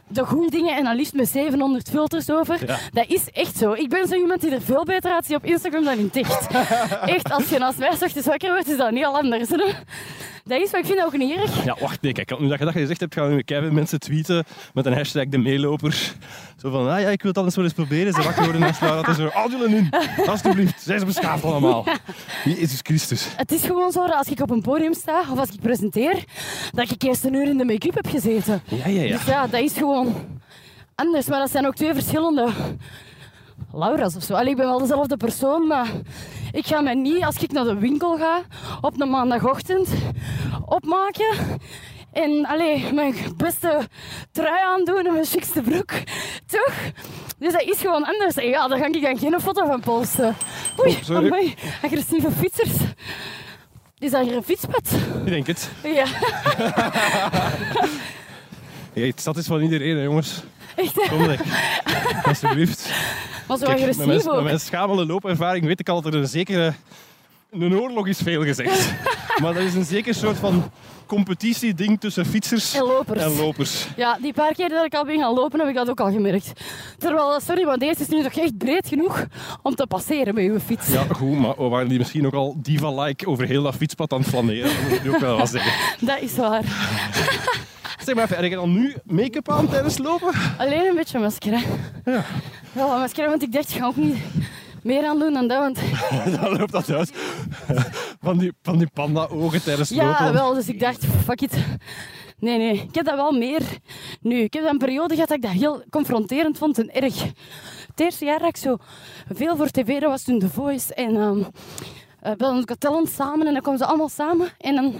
[0.07, 2.67] de goede dingen en dan liefst met 700 filters over.
[2.67, 2.77] Ja.
[2.91, 3.73] Dat is echt zo.
[3.73, 6.47] Ik ben zo iemand die er veel beter uitziet op Instagram dan in het echt.
[7.15, 9.49] echt, als je naast mij ochtends wakker wordt, is dat niet al anders.
[9.49, 9.63] hè.
[10.47, 11.65] Dat is, maar ik vind dat ook niet erg.
[11.65, 14.45] Ja, wacht, nee, kijk, nu dat je dat gezegd hebt, gaan we keihard mensen tweeten
[14.73, 16.13] met een hashtag de meeloper.
[16.61, 18.13] Zo van, ah ja, ik wil het anders wel eens proberen.
[18.13, 19.01] Ze wakker worden naast Laura.
[19.01, 19.89] Dat is zo, Adelen in,
[20.27, 20.81] alsjeblieft.
[20.81, 21.85] Zijn ze beschaafd allemaal.
[22.43, 23.27] Jezus Christus.
[23.35, 26.23] Het is gewoon zo dat als ik op een podium sta of als ik presenteer,
[26.71, 28.61] dat ik eerst een uur in de make-up heb gezeten.
[28.65, 29.17] Ja, ja, ja.
[29.17, 30.15] Dus ja, dat is gewoon
[30.95, 31.27] anders.
[31.27, 32.49] Maar dat zijn ook twee verschillende
[33.71, 34.33] Laura's of zo.
[34.33, 35.87] Allee, ik ben wel dezelfde persoon, maar
[36.51, 38.41] ik ga mij niet, als ik naar de winkel ga,
[38.81, 39.89] op een maandagochtend
[40.65, 41.35] opmaken.
[42.11, 43.79] En allee, mijn beste
[44.31, 45.91] trui aandoen en mijn chicste broek.
[46.45, 46.73] Toch?
[47.39, 48.35] Dus dat is gewoon anders.
[48.35, 50.35] En ja, daar ga ik dan geen foto van posten.
[50.79, 51.53] Oei, Oh, amai,
[51.83, 52.73] agressieve fietsers.
[53.99, 54.91] Is dat hier een fietspad?
[55.25, 55.69] Ik denk het.
[55.83, 56.05] Ja,
[58.93, 60.43] Ja, het stad is van iedereen, hè, jongens.
[60.77, 61.09] Echt.
[61.09, 61.45] Kom lekker.
[62.25, 62.89] Alsjeblieft.
[63.47, 64.35] Maar zo Kijk, met agressief mijn, ook.
[64.35, 66.73] met mijn schamele loopervaring weet ik al dat er een zekere...
[67.51, 68.93] Een oorlog is veel gezegd.
[69.41, 70.71] maar dat is een zeker soort van
[71.05, 73.21] competitieding tussen fietsers En lopers.
[73.21, 73.87] en lopers.
[73.95, 76.11] Ja, die paar keer dat ik al ben gaan lopen, heb ik dat ook al
[76.11, 76.51] gemerkt.
[76.97, 79.25] Terwijl, sorry, maar deze is nu toch echt breed genoeg
[79.61, 80.87] om te passeren met uw fiets.
[80.87, 84.19] Ja, goed, maar we waren die misschien ook al diva-like over heel dat fietspad aan
[84.19, 84.69] het flaneren.
[84.69, 85.71] Dat moet ik ook wel wat zeggen.
[86.07, 86.63] Dat is waar.
[87.97, 90.31] Zeg maar even, heb je dan nu make-up aan tijdens lopen?
[90.57, 91.65] Alleen een beetje masker, hè.
[92.11, 92.25] Ja.
[92.71, 94.17] Wel, masker, want ik dacht, ik ga ook niet
[94.83, 95.79] meer aan doen dan dat, want...
[96.41, 97.11] Dan loopt dat uit.
[98.21, 100.33] Van die, van die panda-ogen tijdens Ja, lopen.
[100.33, 101.57] wel, dus ik dacht, fuck it.
[102.39, 103.61] Nee, nee, ik heb dat wel meer
[104.21, 104.41] nu.
[104.41, 107.23] Ik heb een periode gehad dat ik dat heel confronterend vond en erg.
[107.87, 108.77] Het eerste jaar dat ik zo
[109.33, 111.45] veel voor tv, dat was toen The Voice en um,
[112.23, 113.47] uh, Got Talent samen.
[113.47, 114.49] En dan komen ze allemaal samen.
[114.57, 114.93] En dan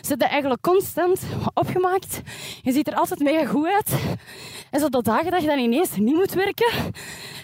[0.00, 1.20] zit dat eigenlijk constant
[1.54, 2.20] opgemaakt.
[2.62, 3.92] Je ziet er altijd mega goed uit.
[4.70, 6.72] En zo de dagen dat je dan ineens niet moet werken,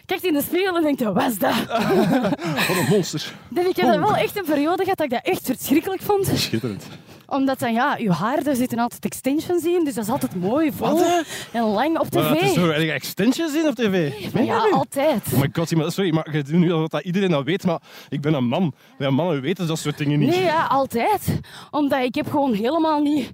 [0.07, 1.67] kijkt in de spiegel en denkt, wat is dat?
[2.69, 3.35] Wat een monster.
[3.49, 6.31] Dus ik heb dat wel echt een periode gehad dat ik dat echt verschrikkelijk vond.
[6.35, 6.85] Schitterend.
[7.27, 9.85] Omdat dan, ja, je haar, daar zitten altijd extensions in.
[9.85, 12.55] Dus dat is altijd mooi, vol Wat, en lang op is tv.
[12.55, 14.13] zo, heb je extensions in op tv?
[14.33, 15.23] Je Ja, altijd.
[15.35, 18.21] Oh my god, sorry, maar je doet nu alsof dat iedereen dat weet, maar ik
[18.21, 18.75] ben een man.
[18.99, 20.29] Wij mannen weten dat soort dingen niet.
[20.29, 21.41] Nee, ja, altijd.
[21.71, 23.33] Omdat ik heb gewoon helemaal niet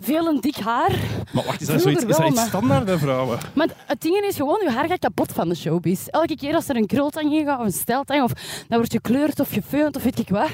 [0.00, 0.90] veel en dik haar.
[1.32, 3.38] Maar wacht, is dat, zoiets, is dat iets standaard bij vrouwen?
[3.54, 6.06] Maar het ding is gewoon, je haar gaat kapot van de showbiz.
[6.06, 9.40] Elke keer als er een krultang in gaat, of een steltang, of dat wordt gekleurd
[9.40, 10.50] of gefeund of weet ik wat,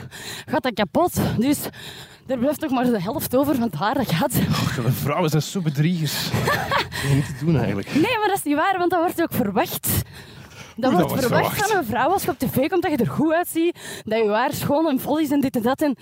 [0.46, 1.12] gaat dat kapot.
[1.38, 1.58] Dus
[2.28, 4.32] er blijft nog maar de helft over van het haar dat gaat.
[4.48, 6.30] Och, de vrouwen zijn zo bedriegers.
[6.30, 7.94] dat is niet te doen eigenlijk.
[7.94, 9.88] Nee, maar dat is niet waar, want dat wordt ook verwacht.
[10.80, 11.70] Dat dat wordt verwacht verwacht.
[11.70, 14.28] van een vrouw als je op tv komt dat je er goed uitziet, dat je
[14.30, 15.82] haar schoon en vol is en dit en dat.
[15.82, 15.96] En,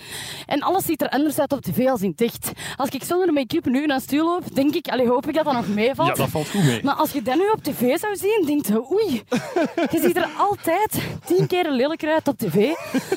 [0.47, 2.51] en alles ziet er anders uit op tv als in echt.
[2.77, 5.53] Als ik zonder make-up nu naar stuur loop, denk ik, allee, hoop ik dat dat
[5.55, 6.09] nog meevalt.
[6.09, 6.81] Ja, dat valt goed mee.
[6.85, 9.23] Maar als je dat nu op tv zou zien, denk je, oei,
[9.91, 12.73] je ziet er altijd tien keer lelijker uit op tv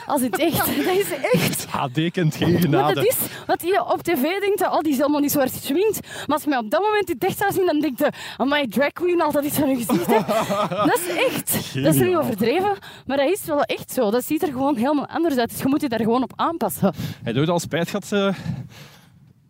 [0.06, 0.58] als in het echt.
[0.89, 1.65] Dat is echt.
[1.69, 2.93] HD kent geen Maar genade.
[2.93, 6.00] dat is wat je op tv denkt, oh, die is helemaal niet zo hard geschminkt.
[6.02, 8.67] Maar als je mij op dat moment in echt zou zien, dan denk je, my
[8.67, 10.06] drag queen, altijd iets van je gezicht.
[10.06, 10.19] hè.
[10.89, 11.48] Dat is echt.
[11.73, 14.12] Dat is niet overdreven, maar dat is wel echt zo.
[14.12, 15.49] Dat ziet er gewoon helemaal anders uit.
[15.49, 16.93] Dus je moet je daar gewoon op aanpassen.
[17.23, 18.35] Heb je ooit al spijt gehad eh,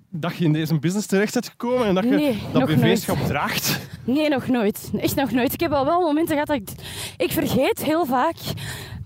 [0.10, 3.80] dat je in deze business terecht bent gekomen en dat je Nee, dat BV-schap draagt?
[4.04, 4.92] Nee, nog nooit.
[4.98, 5.54] Echt nog nooit.
[5.54, 6.70] Ik heb al wel momenten gehad dat ik...
[7.18, 8.36] Ik vergeet heel vaak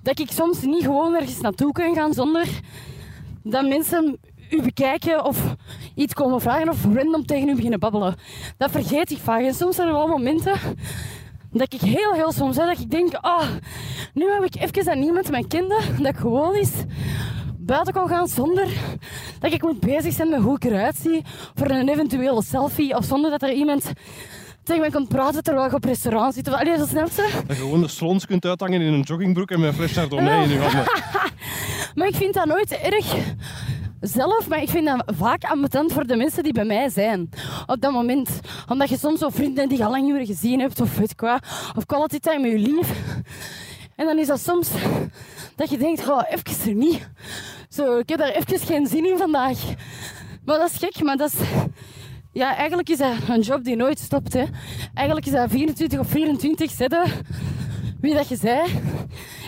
[0.03, 2.47] dat ik soms niet gewoon ergens naartoe kan gaan zonder
[3.43, 4.17] dat mensen
[4.49, 5.55] u bekijken of
[5.95, 8.15] iets komen vragen of random tegen u beginnen babbelen.
[8.57, 9.41] Dat vergeet ik vaak.
[9.41, 10.59] En soms zijn er wel momenten
[11.53, 13.47] dat ik heel, heel soms heb dat ik denk, ah,
[14.13, 16.71] nu heb ik even dat niemand mij kende, dat ik gewoon is
[17.57, 18.67] buiten kon gaan zonder
[19.39, 23.05] dat ik moet bezig zijn met hoe ik eruit zie voor een eventuele selfie of
[23.05, 23.91] zonder dat er iemand
[24.63, 26.47] tegen mij komt praten terwijl ik op restaurant zit.
[26.47, 27.29] Of, allee, dat snap je?
[27.47, 30.43] Dat je gewoon de slons kunt uithangen in een joggingbroek en met een fles chardonnay
[30.43, 30.83] in je handen.
[31.95, 33.15] Maar ik vind dat nooit erg
[34.01, 37.29] zelf, maar ik vind dat vaak ambetant voor de mensen die bij mij zijn.
[37.65, 38.39] Op dat moment.
[38.67, 41.15] Omdat je soms zo vrienden die je al lang niet meer gezien hebt, of weet
[41.75, 42.91] of quality time met je lief.
[43.95, 44.69] En dan is dat soms
[45.55, 47.09] dat je denkt, oh, even er niet.
[47.69, 49.59] Zo, ik heb daar even geen zin in vandaag.
[50.45, 51.39] Maar dat is gek, maar dat is...
[52.31, 54.33] Ja, eigenlijk is dat een job die nooit stopt.
[54.33, 54.43] Hè.
[54.93, 57.03] Eigenlijk is dat 24 of 24 zetten
[58.01, 58.61] wie dat je zei.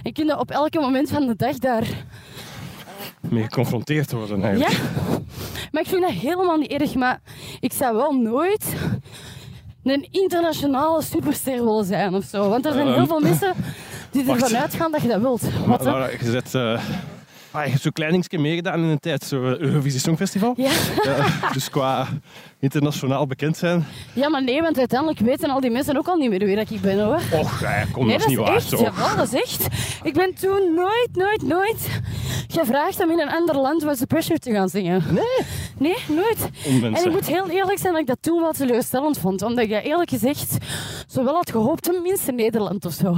[0.03, 1.87] En kun je op elke moment van de dag daar
[3.29, 4.71] Mee geconfronteerd worden eigenlijk.
[4.73, 4.79] ja,
[5.71, 6.95] maar ik vind dat helemaal niet erg.
[6.95, 7.21] Maar
[7.59, 8.65] ik zou wel nooit
[9.83, 12.49] een internationale superster willen zijn of zo.
[12.49, 13.53] Want er zijn heel Ehm, veel mensen
[14.11, 15.41] die ervan uitgaan dat je dat wilt.
[15.65, 15.83] Wat?
[15.83, 16.79] Laura, je zet, eh,
[17.55, 20.53] ah, je hebt zo'n klein dingetje meegedaan in een tijd, zo eh, Eurovisie Songfestival.
[20.57, 20.71] Ja.
[21.03, 22.07] Ja, dus qua
[22.59, 23.85] internationaal bekend zijn.
[24.13, 26.69] ja, maar nee, want uiteindelijk weten al die mensen ook al niet meer wie dat
[26.69, 27.19] ik ben hoor.
[27.31, 28.55] Och, ja, kom, Nee, dat is niet waar.
[28.55, 28.69] echt.
[28.69, 28.77] Zo.
[28.81, 29.67] Jawel, dat is echt.
[30.03, 31.89] Ik ben toen nooit, nooit, nooit
[32.47, 35.03] gevraagd om in een ander land Was the Pressure te gaan zingen.
[35.09, 35.23] Nee,
[35.77, 36.49] Nee, nooit.
[36.65, 37.03] onwensen.
[37.03, 39.41] En ik moet heel eerlijk zijn dat ik dat toen wel teleurstellend vond.
[39.41, 40.57] Omdat ik dat eerlijk gezegd
[41.07, 43.11] zo wel had gehoopt, tenminste Nederland of zo.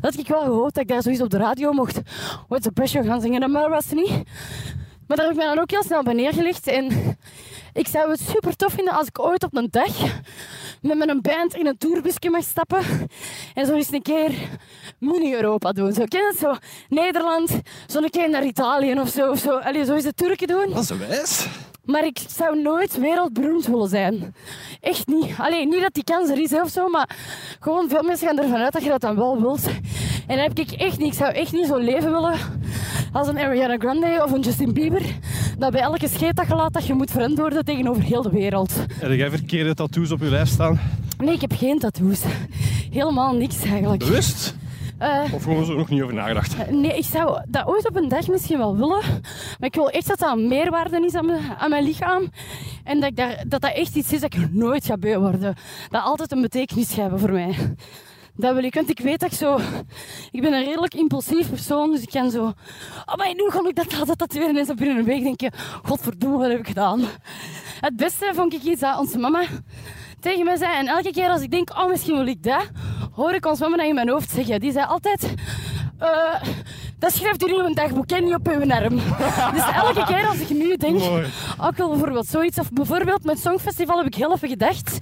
[0.00, 2.00] Dat had ik wel gehoopt dat ik daar zoiets op de radio mocht
[2.48, 3.50] What's the Pressure gaan zingen.
[3.50, 4.10] Maar niet.
[5.06, 6.66] Maar daar heb ik me dan ook heel snel bij neergelegd.
[6.66, 7.16] En
[7.72, 9.96] ik zou het super tof vinden als ik ooit op een dag
[10.82, 12.82] met mijn band in een tourbusje mag stappen.
[13.54, 14.32] En zo eens een keer
[14.98, 15.92] mini-Europa doen.
[15.92, 16.38] Zo, ken het?
[16.38, 16.54] Zo
[16.88, 19.30] Nederland, zo een keer naar Italië of zo.
[19.30, 19.58] Of zo.
[19.58, 20.70] Allee, zo eens de Turken doen.
[20.72, 21.46] Dat is wijs.
[21.84, 24.34] Maar ik zou nooit wereldberoemd willen zijn.
[24.80, 25.34] Echt niet.
[25.38, 27.16] Alleen niet dat die kans er is of zo, maar
[27.60, 29.66] gewoon veel mensen gaan ervan uit dat je dat dan wel wilt.
[30.26, 31.12] En dat heb ik echt niet.
[31.12, 32.38] Ik zou echt niet zo leven willen
[33.12, 35.02] als een Ariana Grande of een Justin Bieber.
[35.58, 38.72] Dat bij elke scheet dat je laat, dat je moet verantwoorden tegenover heel de wereld.
[38.98, 40.80] Heb jij verkeerde tattoos op je lijf staan?
[41.18, 42.22] Nee, ik heb geen tattoos.
[42.90, 43.98] Helemaal niks eigenlijk.
[44.04, 44.54] Bewust?
[44.98, 46.70] Eh, Of gewoon zo nog niet over nagedacht?
[46.70, 49.00] Nee, ik zou dat ooit op een dag misschien wel willen.
[49.58, 52.30] Maar ik wil echt dat dat een meerwaarde is aan mijn, aan mijn lichaam.
[52.84, 55.54] En dat, ik daar, dat dat echt iets is dat ik nooit ga beu worden.
[55.90, 57.54] Dat altijd een betekenis gaat hebben voor mij.
[58.36, 59.58] Dat wil ik, want ik weet dat ik zo...
[60.30, 62.44] Ik ben een redelijk impulsief persoon, dus ik kan zo...
[63.06, 65.50] Oh, maar nu kon ik dat laten tatoeëren en zo binnen een week denk je...
[65.82, 67.00] Godverdomme, wat heb ik gedaan?
[67.80, 69.42] Het beste vond ik iets dat onze mama
[70.20, 70.76] tegen mij zei.
[70.76, 72.70] En elke keer als ik denk, oh, misschien wil ik dat,
[73.12, 74.60] hoor ik ons mama dat in mijn hoofd zeggen.
[74.60, 75.34] Die zei altijd...
[75.98, 76.42] eh,
[76.98, 78.96] dat schrijft u in uw dagboek en niet op uw arm.
[79.54, 81.00] Dus elke keer als ik nu denk,
[81.60, 84.98] ook wel bijvoorbeeld zoiets, of bijvoorbeeld met Songfestival heb ik heel even gedacht,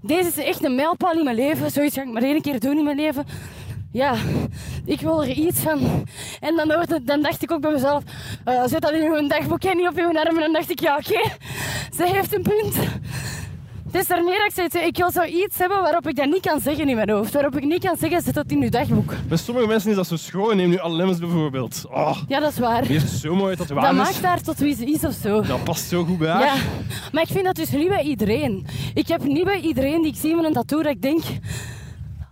[0.00, 2.78] deze is echt een mijlpaal in mijn leven, zoiets ga ik maar één keer doen
[2.78, 3.26] in mijn leven.
[3.92, 4.14] Ja,
[4.84, 6.06] ik wil er iets van.
[6.40, 8.02] En dan, dan dacht ik ook bij mezelf,
[8.44, 10.36] eh, zet dat in uw dagboek en niet op uw arm.
[10.36, 11.20] En dan dacht ik, ja oké,
[11.96, 12.74] ze heeft een punt.
[13.90, 16.40] Het is er niet dat ik zeg, ik wil zoiets hebben waarop ik dat niet
[16.40, 17.32] kan zeggen in mijn hoofd.
[17.32, 19.12] Waarop ik niet kan zeggen, zet dat in uw dagboek.
[19.28, 20.56] Bij sommige mensen is dat zo schoon.
[20.56, 21.84] Neem nu Allems bijvoorbeeld.
[21.90, 22.86] Oh, Ja, dat is waar.
[22.86, 23.96] die zo mooi Dat tatoeages.
[23.96, 25.40] maakt haar tot wie ze is of zo.
[25.40, 26.40] Dat past zo goed bij haar.
[26.44, 26.54] Ja,
[27.12, 28.66] maar ik vind dat dus niet bij iedereen.
[28.94, 31.22] Ik heb niet bij iedereen die ik zie met een tattoo dat ik denk...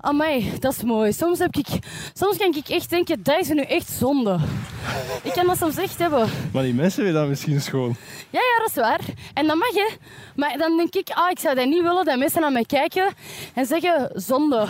[0.01, 1.13] Amai, dat is mooi.
[1.13, 1.67] Soms, heb ik,
[2.13, 4.39] soms kan ik echt denken, dat is nu echt zonde.
[5.23, 6.29] Ik kan dat soms echt hebben.
[6.53, 7.97] Maar die mensen vinden dat misschien schoon.
[8.31, 9.01] Ja, ja, dat is waar.
[9.35, 9.87] En dat mag, hè.
[10.37, 13.15] Maar dan denk ik, ah, ik zou dat niet willen dat mensen naar mij kijken
[13.55, 14.57] en zeggen, zonde.
[14.59, 14.69] Ah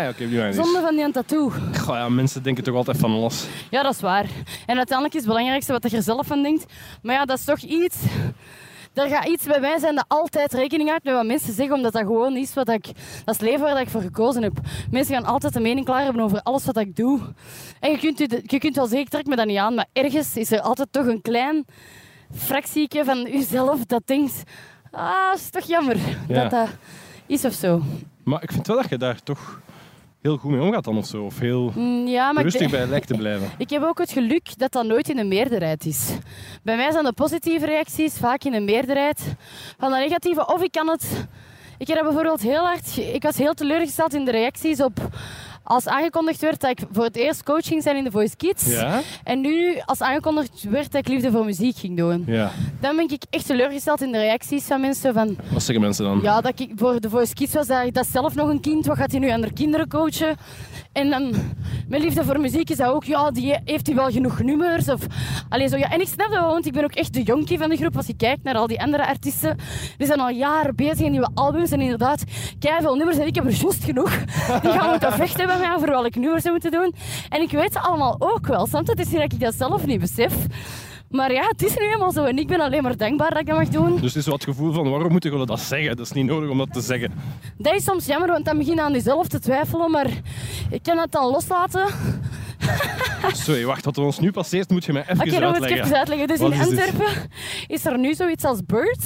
[0.00, 0.52] ja, oké, die manier.
[0.52, 1.52] Zonde van die tattoo.
[1.80, 3.46] Goh, ja, mensen denken toch altijd van alles.
[3.70, 4.26] Ja, dat is waar.
[4.66, 6.64] En uiteindelijk is het belangrijkste wat je er zelf van denkt.
[7.02, 7.96] Maar ja, dat is toch iets...
[8.94, 11.92] Er gaat iets bij mij zijn dat altijd rekening houdt met wat mensen zeggen, omdat
[11.92, 12.84] dat gewoon is wat ik...
[12.84, 14.52] Dat is het leven waar ik voor gekozen heb.
[14.90, 17.20] Mensen gaan altijd een mening klaar hebben over alles wat ik doe.
[17.80, 19.86] En je kunt, je, je kunt wel zeggen, ik trek me dat niet aan, maar
[19.92, 21.64] ergens is er altijd toch een klein
[22.34, 24.42] fractieke van jezelf dat denkt...
[24.90, 25.96] Ah, is toch jammer
[26.28, 26.42] Ja.
[26.42, 26.68] dat dat
[27.26, 27.82] is of zo.
[28.24, 29.60] Maar ik vind wel dat je daar toch
[30.24, 31.24] heel goed mee omgaat dan of zo.
[31.24, 33.50] Of heel Mm, Ja, ik rustig bij lijkt te blijven.
[33.58, 36.10] Ik heb ook het geluk dat dat nooit in de meerderheid is.
[36.62, 39.34] Bij mij zijn de positieve reacties vaak in de meerderheid
[39.78, 40.46] van de negatieve.
[40.46, 41.26] Of ik kan het...
[41.78, 42.96] Ik heb bijvoorbeeld heel hard...
[42.96, 44.98] Ik was heel teleurgesteld in de reacties op...
[45.66, 48.66] Als aangekondigd werd dat ik voor het eerst coach ging zijn in de Voice Kids.
[48.66, 49.00] Ja?
[49.24, 52.24] En nu, als aangekondigd werd dat ik liefde voor muziek ging doen.
[52.26, 52.50] Ja.
[52.80, 55.36] Dan ben ik echt teleurgesteld in de reacties van mensen van...
[55.52, 56.20] Wat zeggen mensen dan?
[56.22, 58.86] Ja, dat ik voor de Voice Kids was, dat, dat zelf nog een kind.
[58.86, 60.36] Wat gaat hij nu aan de kinderen coachen?
[60.94, 61.32] En dan,
[61.88, 64.88] mijn liefde voor muziek is dat ook, ja, die, heeft hij wel genoeg nummers?
[64.88, 65.06] Of,
[65.48, 65.90] allee, zo, ja.
[65.90, 67.96] En ik snap dat wel, want ik ben ook echt de jonkie van de groep.
[67.96, 69.56] Als je kijkt naar al die andere artiesten,
[69.96, 71.70] die zijn al jaren bezig in nieuwe albums.
[71.70, 72.24] En inderdaad,
[72.58, 74.24] veel nummers en ik heb er juist genoeg.
[74.62, 76.94] Die gaan moeten vechten bij mij over welke nummers ze moeten doen.
[77.28, 78.66] En ik weet ze allemaal ook wel.
[78.66, 80.34] Soms het is niet dat ik dat zelf niet besef.
[81.14, 82.24] Maar ja, het is nu eenmaal zo.
[82.24, 83.92] En ik ben alleen maar dankbaar dat ik dat mag doen.
[83.92, 85.96] Dus het is zo het gevoel van waarom moeten we dat zeggen?
[85.96, 87.12] Dat is niet nodig om dat te zeggen.
[87.58, 89.90] Dat is soms jammer, want dan begin je aan jezelf te twijfelen.
[89.90, 90.06] Maar
[90.70, 91.86] ik kan het dan loslaten.
[93.32, 95.62] Sorry, wacht, wat er ons nu passeert moet je mij even Oké, dan moet ik
[95.62, 95.84] uitleggen.
[95.86, 96.26] even uitleggen.
[96.28, 96.66] Dus Wat in is?
[96.66, 97.30] Antwerpen
[97.66, 99.04] is er nu zoiets als Bird.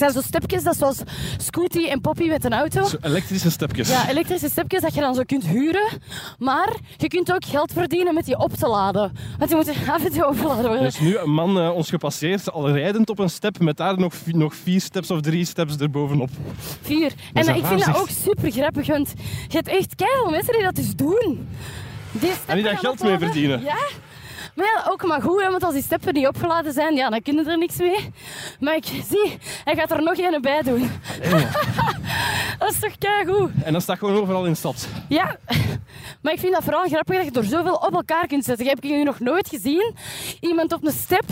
[0.00, 0.98] Zijn zo stepjes, dat zoals
[1.36, 2.84] Scooty en Poppy met een auto.
[2.84, 3.88] Zo elektrische stepjes.
[3.88, 5.88] Ja, elektrische stepjes dat je dan zo kunt huren.
[6.38, 9.12] Maar je kunt ook geld verdienen met die op te laden.
[9.38, 10.80] Want die moeten af en toe opgeladen worden.
[10.80, 13.98] Er is nu een man eh, ons gepasseerd, al rijdend op een step, met daar
[13.98, 16.30] nog, nog vier steps of drie steps erbovenop.
[16.82, 17.12] Vier.
[17.32, 19.12] En ik vind dat ook super grappig, want
[19.48, 21.48] je hebt echt keihard mensen die dat dus doen.
[22.12, 23.62] Die En die daar geld mee verdienen.
[23.62, 23.76] Ja.
[24.60, 27.22] Maar ja, ook maar goed, hè, want als die steppen niet opgeladen zijn, ja, dan
[27.22, 28.12] kunnen er niks mee.
[28.60, 30.90] Maar ik zie, hij gaat er nog een bij doen.
[32.58, 33.50] dat is toch keigoed?
[33.64, 34.88] En dat staat gewoon overal in de stad.
[35.08, 35.36] Ja,
[36.22, 38.64] maar ik vind dat vooral grappig dat je er zoveel op elkaar kunt zetten.
[38.66, 39.94] Ik heb nu nog nooit gezien
[40.40, 41.24] iemand op een step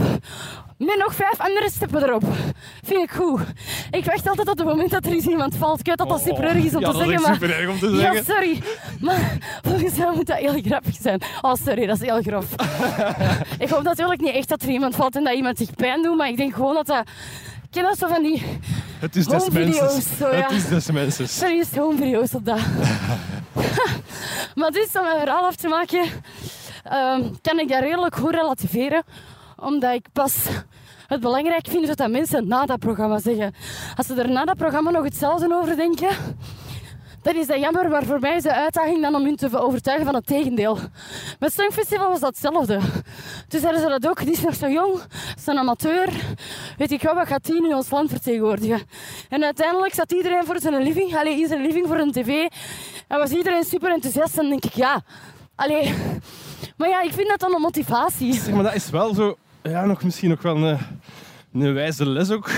[0.78, 2.22] met nog vijf andere steppen erop.
[2.82, 3.40] Vind ik goed.
[3.90, 5.80] Ik wacht altijd op het moment dat er eens iemand valt.
[5.80, 7.32] Ik weet dat dat super erg is om ja, te zeggen, maar...
[7.32, 8.24] super erg om te Ja, zeggen.
[8.24, 8.62] sorry.
[9.00, 11.20] Maar volgens mij moet dat heel grappig zijn.
[11.40, 12.46] Oh, sorry, dat is heel grof.
[13.58, 16.16] ik hoop natuurlijk niet echt dat er iemand valt en dat iemand zich pijn doet,
[16.16, 17.02] maar ik denk gewoon dat dat...
[17.70, 18.42] Ken dat zo van die
[18.98, 20.02] Het is des mensen.
[20.18, 20.34] zo, ja.
[20.34, 21.28] Het is des mensen.
[21.28, 22.60] Serious homevideo's op dat.
[24.54, 26.04] maar dus, om mijn verhaal af te maken,
[26.84, 29.02] ehm, kan ik dat redelijk goed relativeren.
[29.56, 30.34] Omdat ik pas
[31.06, 33.54] het belangrijk vind wat dat mensen na dat programma zeggen.
[33.96, 36.08] Als ze er na dat programma nog hetzelfde over denken,
[37.22, 37.88] dan is dat jammer.
[37.88, 40.78] Maar voor mij is de uitdaging dan om hun te overtuigen van het tegendeel.
[41.38, 42.78] Met Songfestival was dat hetzelfde.
[43.48, 45.00] Toen zeiden ze dat ook, die is nog zo jong,
[45.46, 46.08] een amateur.
[46.76, 48.80] Weet ik wel, wat gaat die nu ons land vertegenwoordigen?
[49.28, 52.46] En uiteindelijk zat iedereen voor zijn living, allee, zijn living voor een tv.
[53.08, 54.38] En was iedereen super enthousiast.
[54.38, 55.02] En denk ik, ja,
[55.54, 55.94] allee.
[56.76, 58.32] Maar ja, ik vind dat dan een motivatie.
[58.34, 60.78] Zeg, maar dat is wel zo, ja, nog, misschien ook wel een,
[61.60, 62.50] een wijze les ook.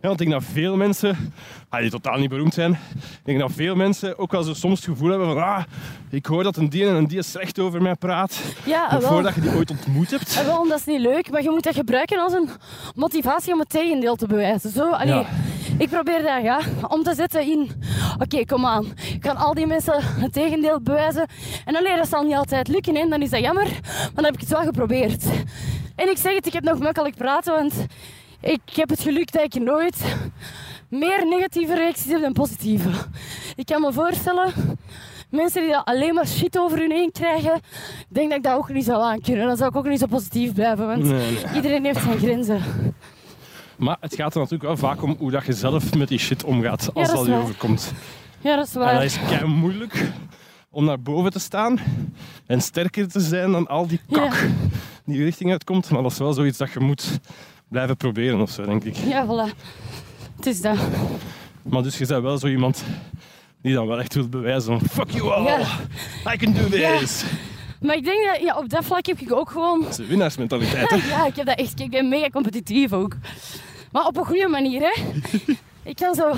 [0.00, 1.32] Ja, want ik denk dat veel mensen,
[1.68, 4.76] ah, die totaal niet beroemd zijn, ik denk dat veel mensen ook wel zo soms
[4.78, 5.62] het gevoel hebben van, ah,
[6.10, 8.40] ik hoor dat een die en een die slecht over mij praat.
[8.64, 10.36] Ja, voordat je die ooit ontmoet hebt.
[10.36, 12.48] En wel, dat is niet leuk, maar je moet dat gebruiken als een
[12.94, 14.70] motivatie om het tegendeel te bewijzen.
[14.70, 15.26] Zo, allee, Ja.
[15.78, 17.70] Ik probeer dat ja, om te zetten in...
[18.18, 18.86] Oké, kom aan.
[19.12, 21.26] Ik kan al die mensen het tegendeel bewijzen.
[21.64, 23.08] En alleen dat zal niet altijd lukken, hè.
[23.08, 23.64] dan is dat jammer.
[23.64, 25.24] Maar dan heb ik het wel geprobeerd.
[25.96, 27.74] En ik zeg het, ik heb nog makkelijk praten, want
[28.40, 30.16] ik heb het geluk dat ik nooit
[30.88, 32.90] meer negatieve reacties heb dan positieve.
[33.56, 34.52] Ik kan me voorstellen...
[35.30, 38.56] Mensen die dat alleen maar shit over hun heen krijgen, ik denk dat ik dat
[38.56, 39.46] ook niet zou aankunnen.
[39.46, 41.54] Dan zou ik ook niet zo positief blijven, want Nee, nee.
[41.54, 42.62] iedereen heeft zijn grenzen.
[43.76, 46.44] Maar het gaat er natuurlijk wel vaak om hoe dat je zelf met die shit
[46.44, 47.42] omgaat als dat dat is je waar.
[47.42, 47.92] overkomt.
[48.40, 48.94] Ja, dat is En waar.
[48.94, 50.10] dat is kei moeilijk
[50.70, 51.78] om naar boven te staan
[52.46, 54.46] en sterker te zijn dan al die kak Ja.
[55.04, 55.90] die je richting uitkomt.
[55.90, 57.18] Maar dat is wel zoiets dat je moet
[57.70, 58.96] blijven proberen of zo, denk ik.
[58.96, 59.56] Ja, voilà.
[60.36, 60.76] Het is dat.
[61.62, 62.84] Maar dus je bent wel zo iemand
[63.62, 65.66] die dan wel echt wil bewijzen van fuck you all, Ja.
[66.32, 67.24] I can do this.
[67.80, 69.80] Maar ik denk dat ja, op dat vlak heb ik ook gewoon...
[69.82, 70.96] Dat is een winnaarsmentaliteit, hè?
[71.16, 71.80] Ja, ik heb dat echt.
[71.80, 73.16] Ik ben mega competitief ook.
[73.92, 75.02] Maar op een goede manier, hè.
[75.82, 76.32] Ik kan zo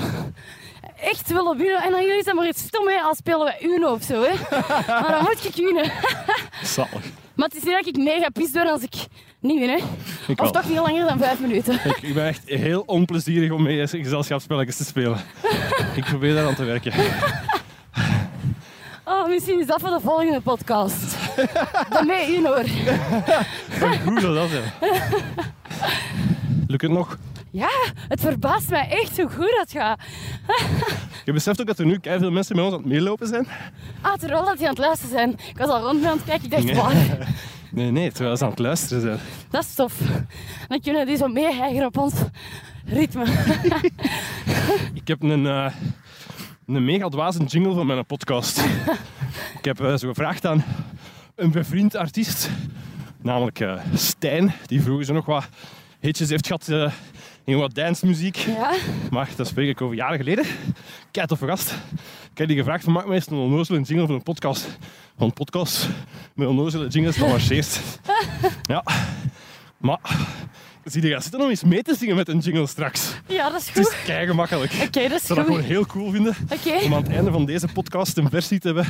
[0.99, 1.83] echt willen winnen.
[1.83, 4.33] En dan jullie zijn maar iets stom, hè, als spelen we Uno of zo, hè.
[4.87, 5.91] Maar dan moet ik winnen.
[6.63, 7.11] Zalig.
[7.35, 8.93] Maar het is niet dat ik mega pis ben als ik
[9.43, 9.75] niet win, hè.
[10.27, 10.51] Ik Of wel.
[10.51, 11.73] toch niet langer dan vijf minuten.
[11.73, 15.17] Ik, ik ben echt heel onplezierig om mee gezelschapsspelletjes te spelen.
[15.95, 16.93] Ik probeer daar aan te werken.
[19.05, 21.15] Oh, misschien is dat voor de volgende podcast.
[21.89, 22.55] Dan mee Uno.
[24.05, 24.63] Hoe zou dat zijn?
[26.67, 27.17] Lukt het nog?
[27.51, 27.69] Ja,
[28.07, 29.99] het verbaast mij echt hoe goed dat gaat.
[31.25, 33.47] Je beseft ook dat er nu veel mensen met ons aan het meelopen zijn?
[34.01, 35.29] Ah, terwijl dat die aan het luisteren zijn.
[35.49, 36.45] Ik was al rond aan het kijken.
[36.45, 36.75] Ik dacht, Nee.
[36.75, 37.27] waar?
[37.73, 39.19] Nee, nee, terwijl ze aan het luisteren zijn.
[39.49, 39.99] Dat is tof.
[40.67, 42.13] Dan kunnen die zo meehijgen op ons
[42.85, 43.25] ritme.
[45.01, 45.73] Ik heb een, eh,
[46.65, 48.59] een mega dwaze jingle van mijn podcast.
[49.57, 50.63] Ik heb eh, zo gevraagd aan
[51.35, 52.49] een bevriend artiest,
[53.21, 55.47] namelijk eh, Stijn, die vroeger zo nog wat
[55.99, 56.91] hitjes heeft gehad eh,
[57.45, 58.35] in wat dancemuziek.
[58.35, 58.71] Ja?
[59.11, 60.45] Maar dat spreek ik over jaren geleden.
[61.11, 61.71] Kijk toffe gast.
[62.31, 64.77] Ik heb die gevraagd van maak me eens een onnozele jingle voor een podcast.
[65.15, 65.87] Want podcast
[66.35, 67.79] met onnozele jingles dat marcheert.
[68.63, 68.83] Ja.
[69.77, 69.99] Maar
[70.83, 73.13] zie je gaat zitten om eens mee te zingen met een jingle straks.
[73.27, 74.03] Ja, dat is Het is goed.
[74.03, 74.71] kei gemakkelijk.
[74.73, 75.55] Oké, dat Ik is zou dat goed.
[75.55, 76.85] gewoon heel cool vinden Oké.
[76.85, 78.85] om aan het einde van deze podcast een versie te hebben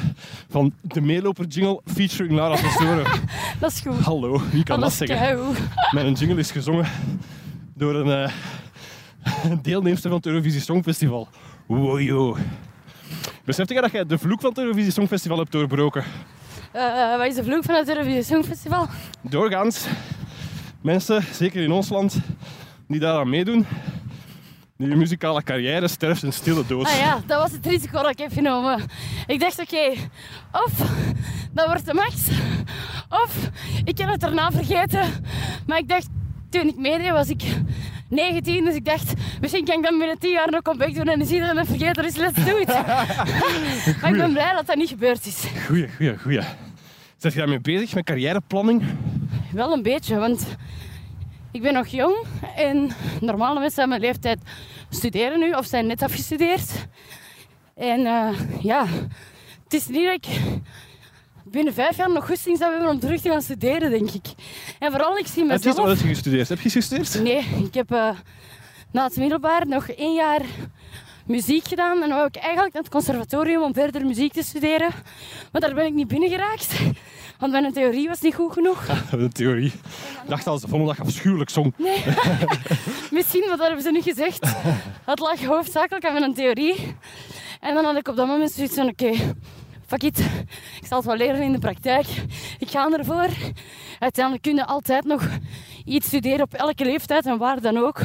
[0.49, 3.03] van de meeloper jingle featuring Lara Tesoro.
[3.59, 3.99] Dat is goed.
[3.99, 5.17] Hallo, wie kan dat dat zeggen?
[5.17, 5.57] keigoed.
[5.91, 6.85] Mijn jingle is gezongen
[7.73, 8.29] door een
[9.23, 11.27] eh, deelnemster van het Eurovisie Songfestival.
[11.65, 12.37] Wojo.
[13.45, 16.03] Besef je dat jij de vloek van het Eurovisie Songfestival hebt doorbroken?
[16.71, 18.87] Eh, wat is de vloek van het Eurovisie Songfestival?
[19.21, 19.85] Doorgaans,
[20.81, 22.17] mensen, zeker in ons land,
[22.87, 23.65] die daaraan meedoen,
[24.77, 26.85] die muzikale carrière sterft een stille dood.
[26.85, 28.81] Ah ja, dat was het risico dat ik heb genomen.
[29.27, 29.91] Ik dacht, oké,
[30.51, 30.71] of
[31.51, 32.27] dat wordt de max,
[33.09, 33.49] of
[33.83, 35.09] ik kan het daarna vergeten.
[35.67, 36.07] Maar ik dacht,
[36.49, 37.43] toen ik meedeed was ik
[38.13, 41.21] 19, dus ik dacht, misschien kan ik dan binnen 10 jaar nog comeback doen en
[41.21, 42.67] is iedereen het vergeten, dus let's do it.
[44.01, 45.43] maar ik ben blij dat dat niet gebeurd is.
[45.67, 46.41] Goeie, goeie, goeie.
[47.17, 48.83] Zet je daarmee bezig met carrièreplanning?
[49.51, 50.55] Wel een beetje, want
[51.51, 52.15] ik ben nog jong
[52.55, 52.89] en
[53.21, 54.39] normale mensen aan mijn leeftijd
[54.89, 56.87] studeren nu of zijn net afgestudeerd.
[57.75, 58.29] En eh,
[58.61, 58.85] ja,
[59.63, 60.41] het is niet dat ik
[61.53, 64.25] binnen vijf jaar nog goesting zou hebben om terug te gaan studeren, denk ik.
[64.79, 65.87] En vooral, ik zie wat mezelf...
[65.87, 66.49] heb je gestudeerd?
[66.49, 67.23] Heb je gestudeerd?
[67.23, 68.09] Nee, ik heb eh,
[68.91, 70.41] na het middelbaar nog één jaar
[71.25, 72.01] muziek gedaan.
[72.01, 74.89] En dan wou ik eigenlijk naar het conservatorium om verder muziek te studeren.
[75.51, 76.79] Maar daar ben ik niet binnen geraakt.
[77.39, 78.85] Want mijn theorie was niet goed genoeg.
[79.11, 79.71] De theorie.
[80.23, 81.73] Ik dacht al, dat je afschuwelijk zong.
[81.77, 82.03] Nee.
[83.11, 84.53] Misschien, dat hebben ze niet gezegd.
[85.05, 86.95] Het lag hoofdzakelijk aan mijn theorie.
[87.59, 89.11] En dan had ik op dat moment zoiets van, oké,
[89.93, 90.19] fuck it.
[90.81, 92.07] Ik zal het wel leren in de praktijk.
[92.59, 93.29] Ik ga ervoor.
[93.99, 95.29] Uiteindelijk kun je altijd nog
[95.85, 98.01] iets studeren op elke leeftijd en waar dan ook.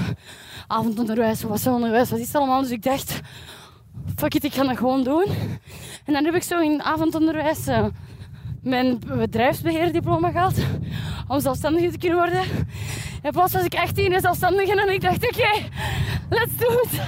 [0.66, 2.60] Avondonderwijs, onderwijs, wat is het allemaal.
[2.60, 3.20] Dus ik dacht,
[4.16, 5.24] fuck it, ik ga dat gewoon doen.
[6.04, 7.84] En dan heb ik zo in avondonderwijs eh,
[8.62, 10.58] mijn bedrijfsbeheerdiploma gehaald.
[11.28, 12.42] Om zelfstandiger te kunnen worden.
[13.22, 15.68] En plots was ik 18 en zelfstandig en ik dacht, oké,
[16.58, 17.00] do it.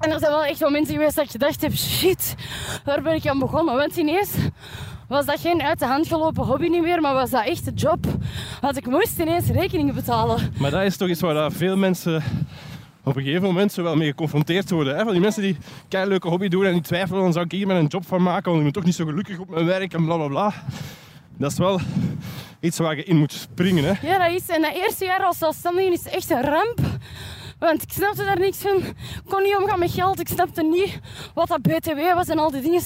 [0.00, 2.34] en er zijn wel echt momenten geweest dat ik gedacht heb, shit,
[2.84, 3.76] waar ben ik aan begonnen?
[3.76, 4.30] Want ineens
[5.08, 7.72] was dat geen uit de hand gelopen hobby niet meer, maar was dat echt de
[7.72, 8.06] job.
[8.60, 10.52] Want ik moest ineens rekeningen betalen.
[10.58, 12.22] Maar dat is toch iets waar veel mensen
[13.04, 14.96] op een gegeven moment zo wel mee geconfronteerd worden.
[14.96, 15.02] Hè?
[15.04, 15.56] Van die mensen die
[15.88, 18.22] een leuke hobby doen en die twijfelen, dan zou ik hier met een job van
[18.22, 20.52] maken, want ik ben toch niet zo gelukkig op mijn werk en bla bla bla.
[21.36, 21.80] Dat is wel
[22.60, 23.84] iets waar je in moet springen.
[23.84, 24.08] Hè?
[24.08, 24.48] Ja, dat is.
[24.48, 26.80] En dat eerste jaar als zelfstandige is echt een ramp.
[27.58, 28.76] Want ik snapte daar niks van.
[28.76, 28.94] Ik
[29.28, 30.20] kon niet omgaan met geld.
[30.20, 30.98] Ik snapte niet
[31.34, 32.82] wat dat BTW was en al die dingen.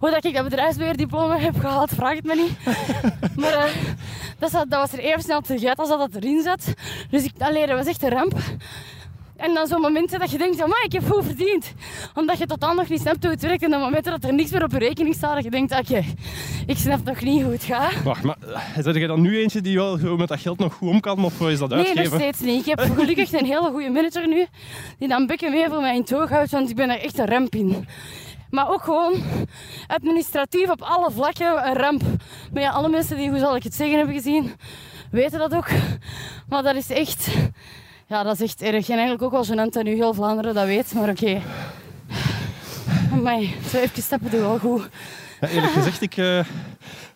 [0.00, 2.76] Hoe dat ik dat bedrijfsbeheerdiploma heb gehaald, vraag het me niet.
[3.40, 3.72] maar eh,
[4.38, 6.64] dat, zat- dat was er even snel terug als dat dat erin zat.
[7.10, 8.34] Dus ik, allee, dat was echt een ramp.
[9.36, 11.72] En dan zo'n momenten dat je denkt, maar ik heb goed verdiend.
[12.14, 13.62] Omdat je totaal nog niet snapt hoe het werkt.
[13.62, 15.34] En dan momenten dat er niks meer op je rekening staat.
[15.34, 16.04] Dat je denkt, oké,
[16.66, 18.02] ik snap nog niet hoe het gaat.
[18.02, 20.88] Wacht, maar eh, zeg je dan nu eentje die wel met dat geld nog goed
[20.88, 22.18] om kan, of is dat Nee, nog uitgeven?
[22.18, 22.66] steeds niet.
[22.66, 24.46] Ik heb gelukkig een hele goede manager nu,
[24.98, 27.26] die dan bekken mee voor mij in toog houdt, want ik ben er echt een
[27.26, 27.86] ramp in.
[28.50, 29.14] Maar ook gewoon
[29.86, 32.02] administratief op alle vlakken een ramp.
[32.52, 34.52] Maar ja, alle mensen die, hoe zal ik het zeggen, hebben gezien,
[35.10, 35.68] weten dat ook.
[36.48, 37.28] Maar dat is echt,
[38.06, 38.88] ja, dat is echt erg.
[38.88, 41.40] En eigenlijk ook wel gênant dat nu heel Vlaanderen dat weet, maar oké.
[43.12, 44.88] Amai, zo even stappen doen wel goed.
[45.40, 46.38] Ja, eerlijk gezegd, ik, eh,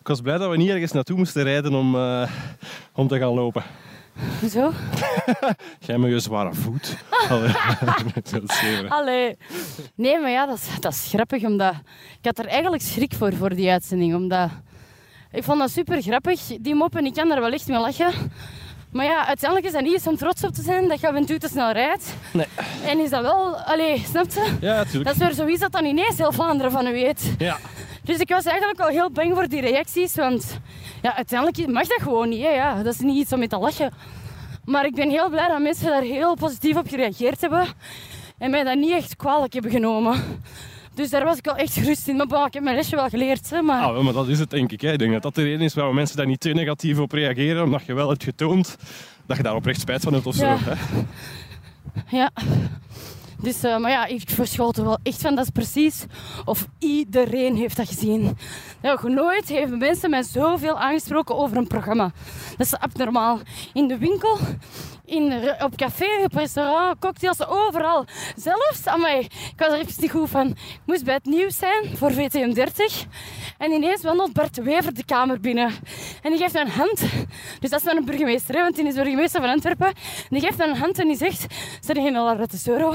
[0.00, 2.30] ik was blij dat we niet ergens naartoe moesten rijden om, eh,
[2.92, 3.62] om te gaan lopen.
[4.50, 4.72] Zo?
[5.86, 6.96] Jij met je zware voet.
[7.28, 7.52] Allee.
[8.88, 9.36] Allee.
[9.94, 11.44] Nee, maar ja, dat is, dat is grappig.
[11.44, 11.72] Omdat
[12.20, 14.14] ik had er eigenlijk schrik voor, voor die uitzending.
[14.14, 14.50] Omdat
[15.30, 16.96] ik vond dat super grappig, die mop.
[16.96, 18.12] En ik kan er wel echt mee lachen.
[18.98, 21.14] Maar ja, uiteindelijk is dat niet eens om trots op te zijn dat je af
[21.14, 22.14] en toe te snel rijdt.
[22.32, 22.46] Nee.
[22.84, 23.56] En is dat wel...
[23.56, 24.56] Allee, snap je?
[24.60, 25.04] Ja, natuurlijk.
[25.04, 27.34] Dat is weer zoiets dat dan ineens heel Vlaanderen van u weet.
[27.38, 27.56] Ja.
[28.02, 30.14] Dus ik was eigenlijk wel heel bang voor die reacties.
[30.14, 30.58] Want
[31.02, 32.42] ja, uiteindelijk mag dat gewoon niet.
[32.42, 32.82] Hè, ja.
[32.82, 33.92] Dat is niet iets om mee te lachen.
[34.64, 37.66] Maar ik ben heel blij dat mensen daar heel positief op gereageerd hebben.
[38.38, 40.42] En mij dat niet echt kwalijk hebben genomen.
[40.98, 42.16] Dus daar was ik wel echt gerust in.
[42.16, 43.50] Maar ik heb mijn lesje wel geleerd.
[43.50, 43.82] Hè, maar...
[43.82, 44.80] Ah, maar dat is het denk ik.
[44.80, 44.92] Hè.
[44.92, 47.64] Ik denk dat dat de reden is waarom mensen daar niet te negatief op reageren.
[47.64, 48.76] Omdat je wel hebt getoond
[49.26, 50.56] dat je daar oprecht spijt van hebt of zo.
[50.58, 50.74] Hè.
[52.16, 52.30] Ja.
[53.40, 55.34] Dus, eh, maar ja, ik verschoot er wel echt van.
[55.34, 56.04] Dat is precies
[56.44, 58.36] of iedereen heeft dat gezien.
[58.82, 62.12] Nog nooit hebben mensen mij zoveel aangesproken over een programma.
[62.56, 63.38] Dat is abnormaal.
[63.72, 64.38] In de winkel,
[65.04, 68.04] in, op café, op restaurant, cocktails, overal.
[68.36, 70.46] Zelfs, amai, ik was er even niet goed van.
[70.48, 73.06] Ik moest bij het nieuws zijn voor VTM 30.
[73.58, 75.72] En ineens wandelt Bart de Wever de kamer binnen.
[76.22, 77.00] En die geeft een hand.
[77.60, 79.86] Dus dat is mijn burgemeester, hè, want die is burgemeester van Antwerpen.
[79.86, 79.94] En
[80.28, 81.46] die geeft een hand en die zegt,
[81.80, 82.92] zijn geen Laura Tesoro?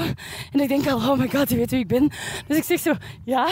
[0.52, 2.10] En ik denk al, oh my god, die weet wie ik ben.
[2.46, 2.92] Dus ik zeg zo,
[3.24, 3.48] ja.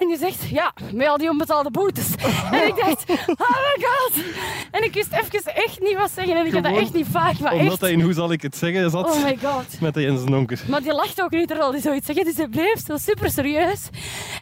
[0.00, 2.06] En die zegt, ja, met al die onbetaalde boetes.
[2.50, 4.24] En ik dacht, oh my god.
[4.70, 6.36] En ik wist even echt niet wat zeggen.
[6.36, 7.80] En ik had dat echt niet vaak, maar Omdat echt.
[7.80, 9.80] hij in hoe zal ik het zeggen zat Oh my god.
[9.80, 10.60] met de Jens Donker.
[10.68, 12.24] Maar die lacht ook niet terwijl hij zoiets zegt.
[12.24, 13.88] Dus hij bleef zo super serieus.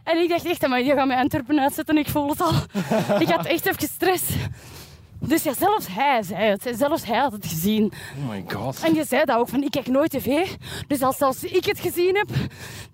[0.04, 1.96] En ik dacht echt, maar die gaat mij Antwerpen uitzetten.
[1.98, 2.52] Ik voel het al.
[3.18, 4.22] ik had echt even stress.
[5.20, 6.76] Dus ja, zelfs hij zei het.
[6.76, 7.92] Zelfs hij had het gezien.
[8.18, 8.80] Oh my god.
[8.82, 10.46] En je zei dat ook, van ik kijk nooit tv.
[10.86, 12.28] Dus als zelfs ik het gezien heb,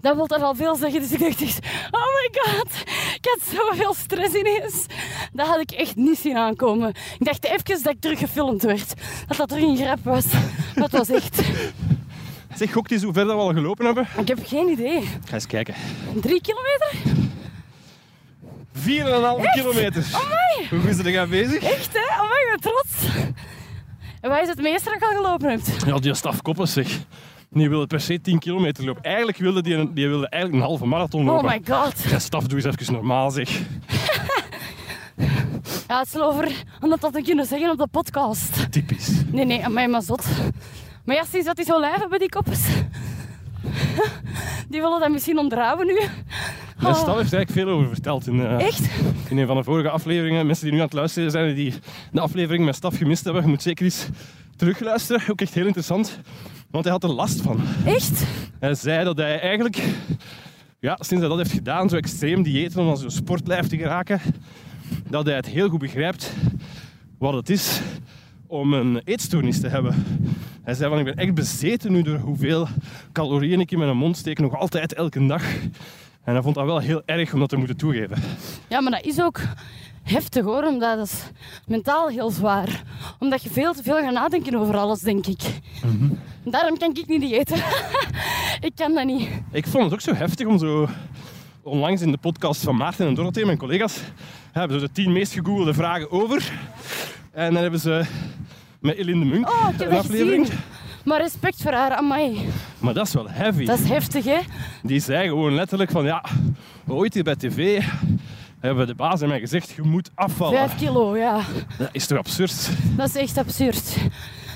[0.01, 1.01] dan wil dat al veel zeggen.
[1.01, 1.59] Dus ik dacht echt,
[1.91, 2.73] oh my god.
[3.15, 4.87] Ik had zoveel stress ineens.
[5.33, 6.89] Dat had ik echt niet zien aankomen.
[6.89, 8.95] Ik dacht even dat ik terug gefilmd werd.
[9.27, 10.25] Dat dat terug een grap was.
[10.75, 11.43] Maar het was echt...
[12.55, 14.09] Zeg, gokt eens hoe ver dat we al gelopen hebben.
[14.19, 15.01] Ik heb geen idee.
[15.25, 15.75] Ga eens kijken.
[16.21, 17.24] Drie kilometer?
[18.79, 18.83] 4,5
[19.55, 20.05] kilometer.
[20.71, 21.63] Hoe goed is er gaan bezig?
[21.63, 22.23] Echt, hè?
[22.23, 23.15] Oh, ik ben trots.
[24.21, 25.85] En wat is het meeste dat je al gelopen hebt?
[25.87, 26.99] Ja, die staf koppen zeg.
[27.51, 29.03] Die wilde per se 10 kilometer lopen.
[29.03, 31.51] Eigenlijk wilde die, een, die wilde eigenlijk een halve marathon Oh lopen.
[31.51, 32.03] my god.
[32.11, 33.51] Ja, staf, doe eens even normaal zeg.
[35.89, 38.73] Ja, het is over om dat te kunnen zeggen op de podcast.
[38.73, 39.11] Typisch.
[39.27, 40.27] Nee, nee, aan mij maar zot.
[41.05, 42.61] Maar ja, sinds dat die zo lijf hebben, die koppes.
[44.69, 45.99] Die willen dat misschien onderhouden nu.
[46.79, 48.89] En Oh, Staf heeft er eigenlijk veel over verteld in, eh, Echt?
[49.29, 50.47] in een van de vorige afleveringen.
[50.47, 51.75] Mensen die nu aan het luisteren zijn en die
[52.13, 54.09] de aflevering met Staf gemist hebben, je moet zeker eens
[54.57, 55.23] terugluisteren.
[55.31, 56.19] Ook echt heel interessant.
[56.71, 57.61] Want hij had er last van.
[57.85, 58.23] Echt?
[58.61, 59.83] Hij zei dat hij eigenlijk,
[60.81, 64.21] ja, sinds hij dat heeft gedaan, zo extreem diëten om aan zo'n sportlijf te geraken,
[65.09, 66.33] dat hij het heel goed begrijpt
[67.19, 67.81] wat het is
[68.47, 70.05] om een eetstoornis te hebben.
[70.63, 72.69] Hij zei van, ik ben echt bezeten nu door hoeveel
[73.13, 75.43] calorieën ik in mijn mond steek, nog altijd elke dag.
[76.25, 78.23] En hij vond dat wel heel erg om dat te moeten toegeven.
[78.69, 79.41] Ja, maar dat is ook
[80.03, 81.23] heftig hoor, omdat dat is
[81.67, 82.83] mentaal heel zwaar.
[83.19, 85.41] Omdat je veel te veel gaat nadenken over alles, denk ik.
[86.45, 87.57] Daarom kan ik niet eten.
[88.69, 89.29] ik kan dat niet.
[89.53, 90.89] Ik vond het ook zo heftig om zo
[91.63, 94.01] onlangs in de podcast van Maarten en Dorothee, mijn collega's,
[94.53, 96.53] hebben ze de tien meest gegoogelde vragen over.
[97.33, 98.05] En dan hebben ze
[98.81, 100.47] met Eline de Munk Oh, een dat aflevering.
[100.47, 100.63] gezien.
[101.05, 102.49] Maar respect voor haar, amai.
[102.79, 103.65] Maar dat is wel heavy.
[103.65, 104.39] Dat is heftig, hè?
[104.83, 106.25] Die zei gewoon letterlijk van ja,
[106.87, 107.83] ooit hier bij tv
[108.61, 110.59] hebben de baas en mij gezegd, je moet afvallen.
[110.59, 111.41] Vijf kilo, ja.
[111.79, 112.69] Dat is toch absurd?
[112.97, 113.97] Dat is echt absurd.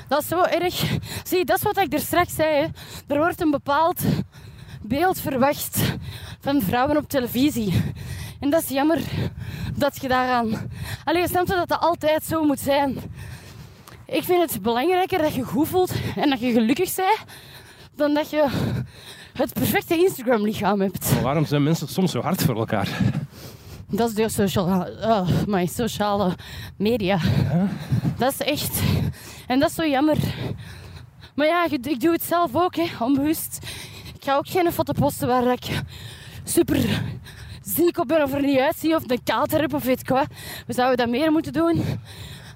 [0.09, 0.99] Dat is zo erg.
[1.25, 2.55] Zie, dat is wat ik er straks zei.
[2.55, 2.67] Hè.
[3.15, 4.01] Er wordt een bepaald
[4.83, 5.97] beeld verwacht
[6.41, 7.83] van vrouwen op televisie.
[8.41, 9.01] En dat is jammer
[9.77, 10.71] dat je daaraan...
[11.05, 12.97] Allee, je snapt dat dat altijd zo moet zijn.
[14.11, 17.25] Ik vind het belangrijker dat je goed voelt en dat je gelukkig bent,
[17.95, 18.47] dan dat je
[19.33, 21.13] het perfecte Instagram-lichaam hebt.
[21.13, 22.89] Maar waarom zijn mensen soms zo hard voor elkaar?
[23.91, 26.35] Dat is de sociale, oh, my sociale
[26.77, 27.19] media.
[28.19, 28.81] Dat is echt.
[29.47, 30.17] En dat is zo jammer.
[31.35, 33.59] Maar ja, ik ik doe het zelf ook, hè, onbewust.
[34.15, 35.81] Ik ga ook geen foto posten waar ik
[36.45, 37.03] super
[37.63, 40.27] ziek op ben of er niet uitzie of een kater heb of weet ik wat.
[40.67, 41.83] We zouden dat meer moeten doen.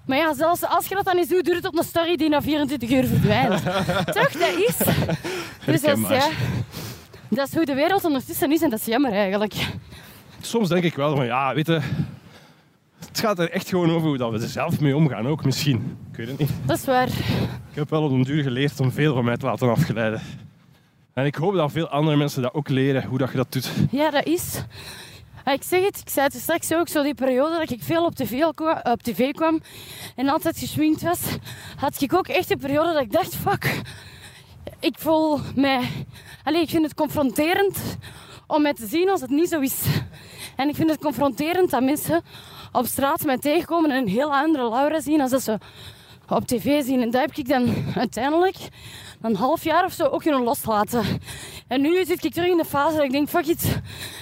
[0.06, 2.28] Maar ja, zelfs als je dat dan eens doet, duurt het op een story die
[2.28, 3.62] na 24 uur verdwijnt.
[4.16, 4.76] Toch, dat is.
[5.66, 6.28] Dus dat is, ja,
[7.28, 9.54] dat is hoe de wereld ondertussen is en dat is jammer eigenlijk.
[10.40, 11.80] Soms denk ik wel van ja, weet je,
[13.08, 15.96] het gaat er echt gewoon over hoe dat we er zelf mee omgaan ook misschien.
[16.10, 16.50] Ik weet het niet.
[16.64, 17.08] Dat is waar.
[17.08, 20.20] Ik heb wel op een duur geleerd om veel van mij te laten afgeleiden.
[21.14, 23.72] En ik hoop dat veel andere mensen dat ook leren, hoe dat je dat doet.
[23.90, 24.62] Ja, dat is.
[25.44, 28.04] Ah, ik zeg het, ik zei het straks ook, zo die periode dat ik veel
[28.04, 28.44] op tv,
[28.82, 29.60] op tv kwam
[30.16, 31.20] en altijd geschminkt was,
[31.76, 33.80] had ik ook echt een periode dat ik dacht, fuck,
[34.80, 35.88] ik voel mij...
[36.44, 37.78] Allee, ik vind het confronterend
[38.46, 39.82] om mij te zien als het niet zo is.
[40.56, 42.22] En ik vind het confronterend dat mensen
[42.72, 45.58] op straat mij tegenkomen en een heel andere Laura zien als ze
[46.36, 47.02] op tv zien.
[47.02, 48.56] En dat heb ik dan uiteindelijk
[49.22, 51.02] een half jaar of zo ook kunnen loslaten.
[51.68, 53.62] En nu zit ik terug in de fase dat ik denk, fuck it,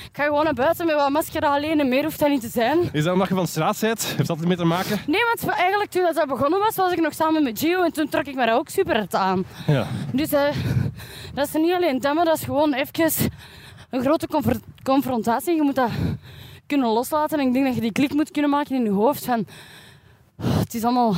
[0.05, 2.49] ik ga gewoon naar buiten met wat mascara alleen en meer hoeft dat niet te
[2.49, 2.79] zijn.
[2.93, 4.05] Is dat omdat je van straat bent?
[4.17, 4.99] Heeft dat ermee te maken?
[5.07, 8.09] Nee, want eigenlijk toen dat begonnen was, was ik nog samen met Gio en toen
[8.09, 9.45] trok ik me dat ook super hard aan.
[9.67, 9.87] Ja.
[10.13, 10.43] Dus eh,
[11.35, 13.11] dat is niet alleen dat, maar dat is gewoon even
[13.91, 15.55] een grote confr- confrontatie.
[15.55, 15.91] Je moet dat
[16.67, 19.25] kunnen loslaten en ik denk dat je die klik moet kunnen maken in je hoofd
[19.25, 19.47] van...
[20.71, 21.15] "Oh, Het is allemaal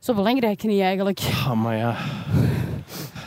[0.00, 1.20] zo belangrijk niet eigenlijk.
[1.20, 1.96] Ah, maar ja.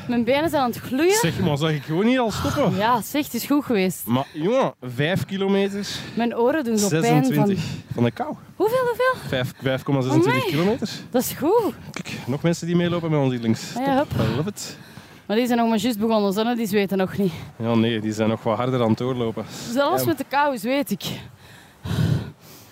[0.07, 1.16] Mijn benen zijn aan het gloeien.
[1.16, 2.76] Zeg, maar zou ik gewoon niet al stoppen?
[2.76, 4.05] Ja, zeg, het is goed geweest.
[4.05, 7.68] Maar jongen, 5 kilometer, Mijn oren doen zo pijn 26 van...
[7.93, 8.36] van de kou.
[8.55, 9.13] Hoeveel, hoeveel?
[9.28, 10.41] Vijf- 5,26 Amai.
[10.41, 10.89] kilometer.
[11.09, 11.74] Dat is goed.
[11.91, 13.76] Kijk, nog mensen die meelopen met ons hier links.
[13.76, 14.05] Ah ja.
[14.22, 14.78] I love it.
[15.26, 17.34] Maar die zijn nog maar juist begonnen, zo, die zweten nog niet.
[17.57, 19.45] Ja, nee, die zijn nog wat harder aan het doorlopen.
[19.72, 20.07] Zelfs Ja.
[20.07, 21.03] met de kou, weet ik.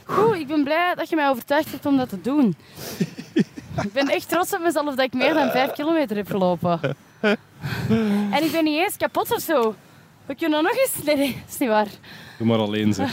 [0.05, 2.55] Goed, ik ben blij dat je mij overtuigd hebt om dat te doen.
[3.83, 6.79] ik ben echt trots op mezelf dat ik meer dan vijf kilometer heb gelopen.
[8.31, 9.75] En ik ben niet eens kapot of zo.
[10.25, 11.03] We kunnen nog eens...
[11.05, 11.87] Nee, nee, dat is niet waar.
[12.37, 13.11] Doe maar alleen, zeg.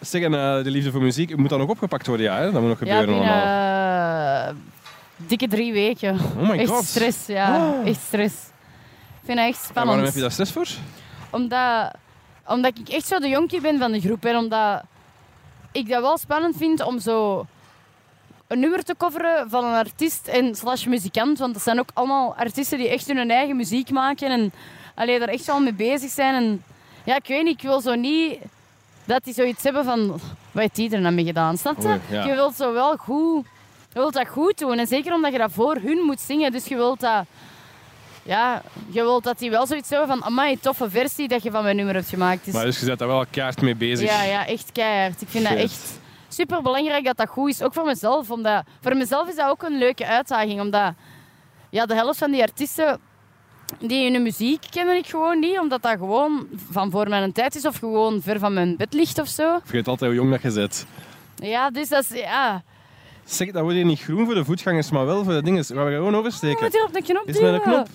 [0.00, 2.36] Zeg, en eh, de liefde voor muziek moet dan nog opgepakt worden, ja?
[2.36, 2.52] Hè?
[2.52, 4.48] Dat moet nog Ja, gebeuren binnen allemaal.
[4.48, 4.54] eh,
[5.16, 6.18] dikke drie weken.
[6.36, 6.84] Oh my echt god.
[6.84, 7.56] stress, ja.
[7.70, 7.86] Oh.
[7.88, 8.34] Echt stress.
[9.20, 9.86] Ik vind dat echt En spannend.
[9.86, 10.66] waarom heb je daar stress voor?
[11.30, 11.90] Omdat,
[12.48, 14.24] omdat ik echt zo de jonkie ben van de groep.
[14.24, 14.82] En omdat
[15.72, 17.46] ik dat wel spannend vind om zo
[18.46, 21.38] een nummer te coveren van een artiest en slash muzikant.
[21.38, 24.30] Want dat zijn ook allemaal artiesten die echt hun eigen muziek maken.
[24.30, 24.52] En
[24.94, 26.34] alleen daar echt wel mee bezig zijn.
[26.34, 26.62] En
[27.04, 28.38] ja, ik weet niet, ik wil zo niet
[29.04, 30.08] dat die zoiets hebben van...
[30.08, 31.56] Wat heeft die er nou mee gedaan?
[31.58, 31.98] Snap je?
[32.10, 32.24] Ja.
[32.24, 33.44] Je wilt zo wel goed...
[33.92, 34.78] Je wilt dat goed doen.
[34.78, 36.52] En zeker omdat je dat voor hun moet zingen.
[36.52, 37.24] Dus je wilt dat...
[38.26, 40.24] Ja, je wilt dat die wel zoiets hebben van...
[40.24, 42.44] Amai, toffe versie dat je van mijn nummer hebt gemaakt.
[42.44, 44.10] Dus, Maar dus je bent daar wel kaart mee bezig.
[44.10, 45.22] ja, ja, echt keihard.
[45.22, 45.98] Ik vind dat echt
[46.28, 47.62] super belangrijk dat dat goed is.
[47.62, 48.30] Ook voor mezelf.
[48.30, 50.60] Omdat, voor mezelf is dat ook een leuke uitdaging.
[50.60, 50.92] Omdat
[51.70, 52.98] ja, de helft van die artiesten
[53.80, 55.58] die hun muziek kennen ik gewoon niet.
[55.58, 57.64] Omdat dat gewoon van voor mijn tijd is.
[57.66, 59.58] Of gewoon ver van mijn bed ligt of zo.
[59.64, 60.86] Vergeet altijd hoe jong dat je bent.
[61.36, 62.18] Ja, dus dat is...
[62.20, 62.62] Ja.
[63.24, 65.64] Zeg, dat wordt hier niet groen voor de voetgangers, maar wel voor de dingen.
[65.64, 66.62] Gaan we gewoon oversteken?
[66.64, 67.60] moet hier op de knop Is met een duwen.
[67.62, 67.88] knop?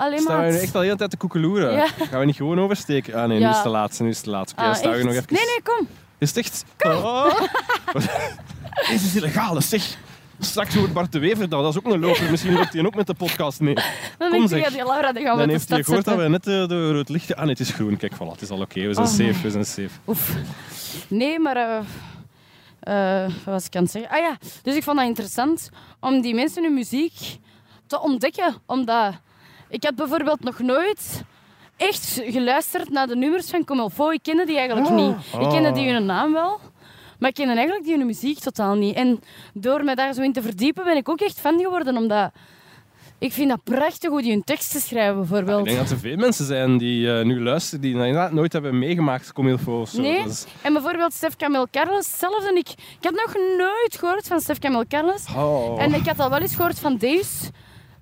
[0.00, 0.60] Alleen Staan we nu maar.
[0.60, 1.72] echt al de hele tijd te koekeloeren?
[1.72, 1.86] Ja.
[2.10, 3.14] Gaan we niet gewoon oversteken?
[3.14, 4.00] Ah nee, nu is het te laat.
[4.00, 4.50] Nu is het te laat.
[4.52, 5.24] Oké, Ah, staan we nog even.
[5.28, 5.88] Nee, nee, kom.
[6.18, 6.64] Is het echt?
[6.78, 7.40] Oh.
[8.90, 9.96] Dit is illegaal, zeg.
[10.38, 11.62] Straks wordt Bart de Wever dat.
[11.62, 12.30] Dat is ook een loper.
[12.30, 13.74] Misschien loopt hij ook met de podcast mee.
[14.18, 14.68] Dan Kom, zeg.
[14.68, 17.08] die Laura, gaan we Dan de heeft hij gehoord dat we net eh, door het
[17.08, 17.34] licht...
[17.34, 17.96] Ah nee, het is groen.
[17.96, 18.86] Kijk, voilà, het is al oké.
[18.86, 19.42] We zijn Oh, safe, nee.
[19.42, 19.88] we zijn safe.
[20.06, 20.34] Oef.
[21.08, 21.56] Nee, maar...
[21.56, 21.78] eh
[22.80, 24.10] eh, wat was ik aan het zeggen?
[24.10, 25.68] Ah ja, dus ik vond dat interessant
[26.00, 27.12] om die mensen hun muziek
[27.86, 28.54] te ontdekken.
[28.66, 29.14] Omdat
[29.70, 31.24] ik had bijvoorbeeld nog nooit
[31.76, 34.10] echt geluisterd naar de nummers van Comilfo.
[34.10, 35.16] Ik kende die eigenlijk niet.
[35.40, 36.60] Ik kende die hun naam wel.
[37.18, 38.94] Maar ik kende eigenlijk die hun muziek totaal niet.
[38.94, 39.20] En
[39.54, 41.96] door me daar zo in te verdiepen ben ik ook echt fan geworden.
[41.96, 42.30] Omdat
[43.18, 45.58] ik vind dat prachtig hoe die hun teksten schrijven, bijvoorbeeld.
[45.58, 48.78] Ik denk dat er veel mensen zijn die eh, nu luisteren, die inderdaad nooit hebben
[48.78, 50.00] meegemaakt Comilfo of zo.
[50.00, 50.24] Nee.
[50.62, 52.68] En bijvoorbeeld Stef Camille Carles, zelf en ik.
[52.68, 55.24] Ik had nog nooit gehoord van Stef Camille Carles.
[55.36, 55.82] Oh.
[55.82, 57.50] En ik had al wel eens gehoord van Deus.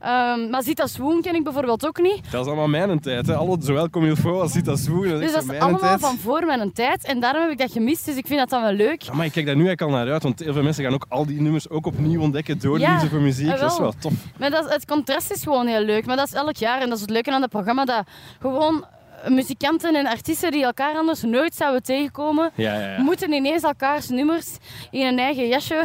[0.00, 2.30] Ehm, maar Zita Swoon ken ik bijvoorbeeld ook niet.
[2.30, 3.26] Dat is allemaal mijn tijd.
[3.26, 3.34] Hè.
[3.34, 5.08] Alle, zowel Comilfo als Zita Swoon.
[5.08, 6.00] Dat Dus dat is allemaal tijd.
[6.00, 7.04] van voor mijn tijd.
[7.04, 8.04] En daarom heb ik dat gemist.
[8.06, 9.02] Dus ik vind dat dan wel leuk.
[9.02, 10.94] Ja, maar ik kijk daar nu eigenlijk al naar uit, want heel veel mensen gaan
[10.94, 13.50] ook al die nummers ook opnieuw ontdekken door Ja, liefde voor muziek.
[13.52, 13.86] ah, Dat is wel.
[13.90, 14.12] wel tof.
[14.38, 16.06] Maar dat, het contrast is gewoon heel leuk.
[16.06, 16.80] Maar dat is elk jaar.
[16.80, 17.84] En dat is het leuke aan het programma.
[17.84, 18.02] Dat
[18.40, 18.84] gewoon
[19.26, 22.50] muzikanten en artiesten die elkaar anders nooit zouden tegenkomen...
[22.54, 23.02] Ja, ja, ja.
[23.02, 24.56] moeten ineens elkaars nummers
[24.90, 25.82] in een eigen jasje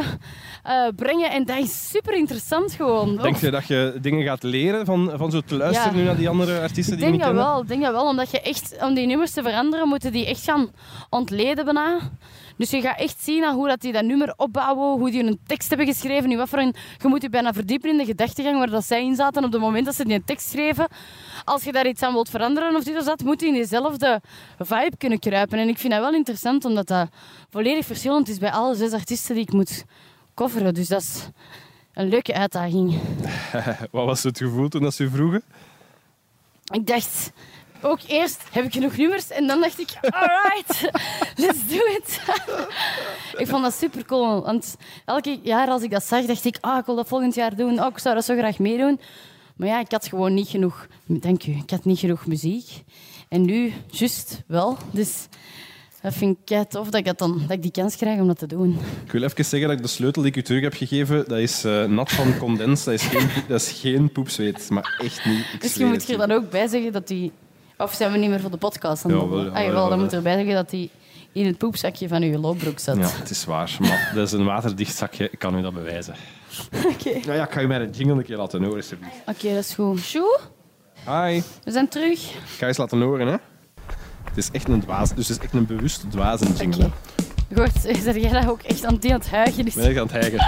[0.62, 1.30] eh, brengen.
[1.30, 3.16] En dat is super interessant gewoon.
[3.16, 5.98] Denk je dat je dingen gaat leren van, van zo te luisteren Ja.
[5.98, 7.52] nu naar die andere artiesten Ik die je denk niet dat kennen?
[7.52, 8.06] wel, ik denk dat wel.
[8.08, 10.70] Omdat je echt, om die nummers te veranderen, moeten die echt gaan
[11.10, 11.98] ontleden bijna.
[12.56, 15.38] Dus je gaat echt zien aan hoe dat die dat nummer opbouwen, hoe die een
[15.46, 16.74] tekst hebben geschreven, in wat voor een...
[17.02, 19.60] Je moet je bijna verdiepen in de gedachtegang waar dat zij in zaten op het
[19.60, 20.88] moment dat ze die tekst schreven.
[21.44, 24.20] Als je daar iets aan wilt veranderen of dit of dat, moet je in diezelfde
[24.58, 25.58] vibe kunnen kruipen.
[25.58, 27.08] En ik vind dat wel interessant, omdat dat
[27.50, 29.84] volledig verschillend is bij alle zes artiesten die ik moet
[30.34, 30.74] coveren.
[30.74, 31.28] Dus dat is
[31.92, 32.98] een leuke uitdaging.
[33.90, 35.42] Wat was het gevoel toen dat ze vroegen?
[36.72, 37.32] Ik dacht
[37.84, 39.30] ook eerst, heb ik genoeg nummers?
[39.30, 40.90] En dan dacht ik, alright,
[41.36, 42.20] let's do it.
[43.36, 44.42] ik vond dat super cool.
[44.42, 47.56] Want elke jaar als ik dat zag, dacht ik, ah, ik wil dat volgend jaar
[47.56, 47.80] doen.
[47.80, 49.00] Oh, ik zou dat zo graag meedoen.
[49.56, 50.86] Maar ja, ik had gewoon niet genoeg...
[51.06, 51.52] Dank u.
[51.52, 52.82] Ik had niet genoeg muziek.
[53.28, 54.76] En nu, juist wel.
[54.90, 55.28] Dus
[56.04, 58.26] dat vind ik kei tof dat ik, dat, dan, dat ik die kans krijg om
[58.26, 58.78] dat te doen.
[59.04, 61.38] Ik wil even zeggen dat ik de sleutel die ik u terug heb gegeven, dat
[61.38, 62.84] is eh, nat van condens.
[62.84, 64.70] Dat is geen, dat is geen poepzweet.
[64.70, 65.38] Maar echt niet.
[65.38, 67.32] Ik Misschien zweer moet je er dan ook bij zeggen dat die...
[67.78, 69.02] Of zijn we niet meer voor de podcast?
[69.02, 70.90] het Ja, wel, ah, dan moet erbij zeggen dat die
[71.32, 72.96] in het poepzakje van uw loopbroek zat.
[72.96, 73.76] Ja, het is waar.
[73.80, 75.28] Maar dat is een waterdicht zakje.
[75.30, 76.14] Ik kan u dat bewijzen.
[76.74, 79.14] Oké, Nou ja, ik ga u mijn jingle een keer laten horen, alsjeblieft.
[79.26, 80.00] Oké, dat is goed.
[80.00, 80.38] Sjoe,
[81.06, 81.40] Hi.
[81.64, 82.30] we zijn terug.
[82.30, 83.36] Ik ga eens laten horen, hè.
[84.24, 86.84] Het is echt een dwaas, dus het is echt een bewust dwaze jingle.
[86.84, 87.62] Oké.
[87.62, 89.66] Goed, zeg jij dat ook echt aan het aan het huigen?
[89.66, 90.38] Ik ben echt aan het hijgen.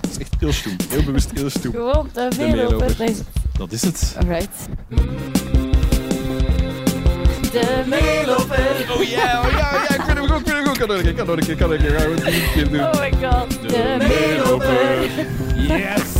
[0.00, 0.76] Het is echt heel stoem.
[0.88, 1.72] Heel bewust heel stoem.
[1.72, 2.78] gewoon te veel.
[2.78, 3.20] Dat is-
[3.58, 4.14] Dat is het.
[4.18, 4.68] Alright.
[7.52, 9.50] Oh ja, oh
[12.34, 12.80] een keer doen.
[12.80, 13.58] Oh my god.
[15.56, 16.19] Yes!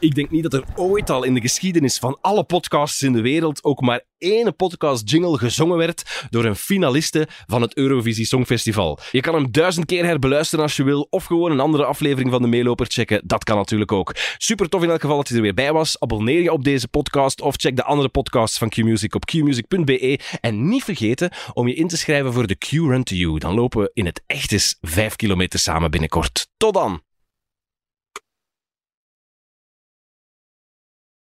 [0.00, 3.20] Ik denk niet dat er ooit al in de geschiedenis van alle podcasts in de
[3.20, 8.98] wereld ook maar één podcast jingle gezongen werd door een finaliste van het Eurovisie Songfestival.
[9.12, 12.42] Je kan hem duizend keer herbeluisteren als je wil, of gewoon een andere aflevering van
[12.42, 13.22] de Meeloper checken.
[13.24, 14.14] Dat kan natuurlijk ook.
[14.36, 16.00] Super tof in elk geval dat je er weer bij was.
[16.00, 20.18] Abonneer je op deze podcast of check de andere podcasts van Q-Music op qmusic.be.
[20.40, 23.38] En niet vergeten om je in te schrijven voor de Q-Run to You.
[23.38, 26.48] Dan lopen we in het echt eens vijf kilometer samen binnenkort.
[26.56, 27.07] Tot dan!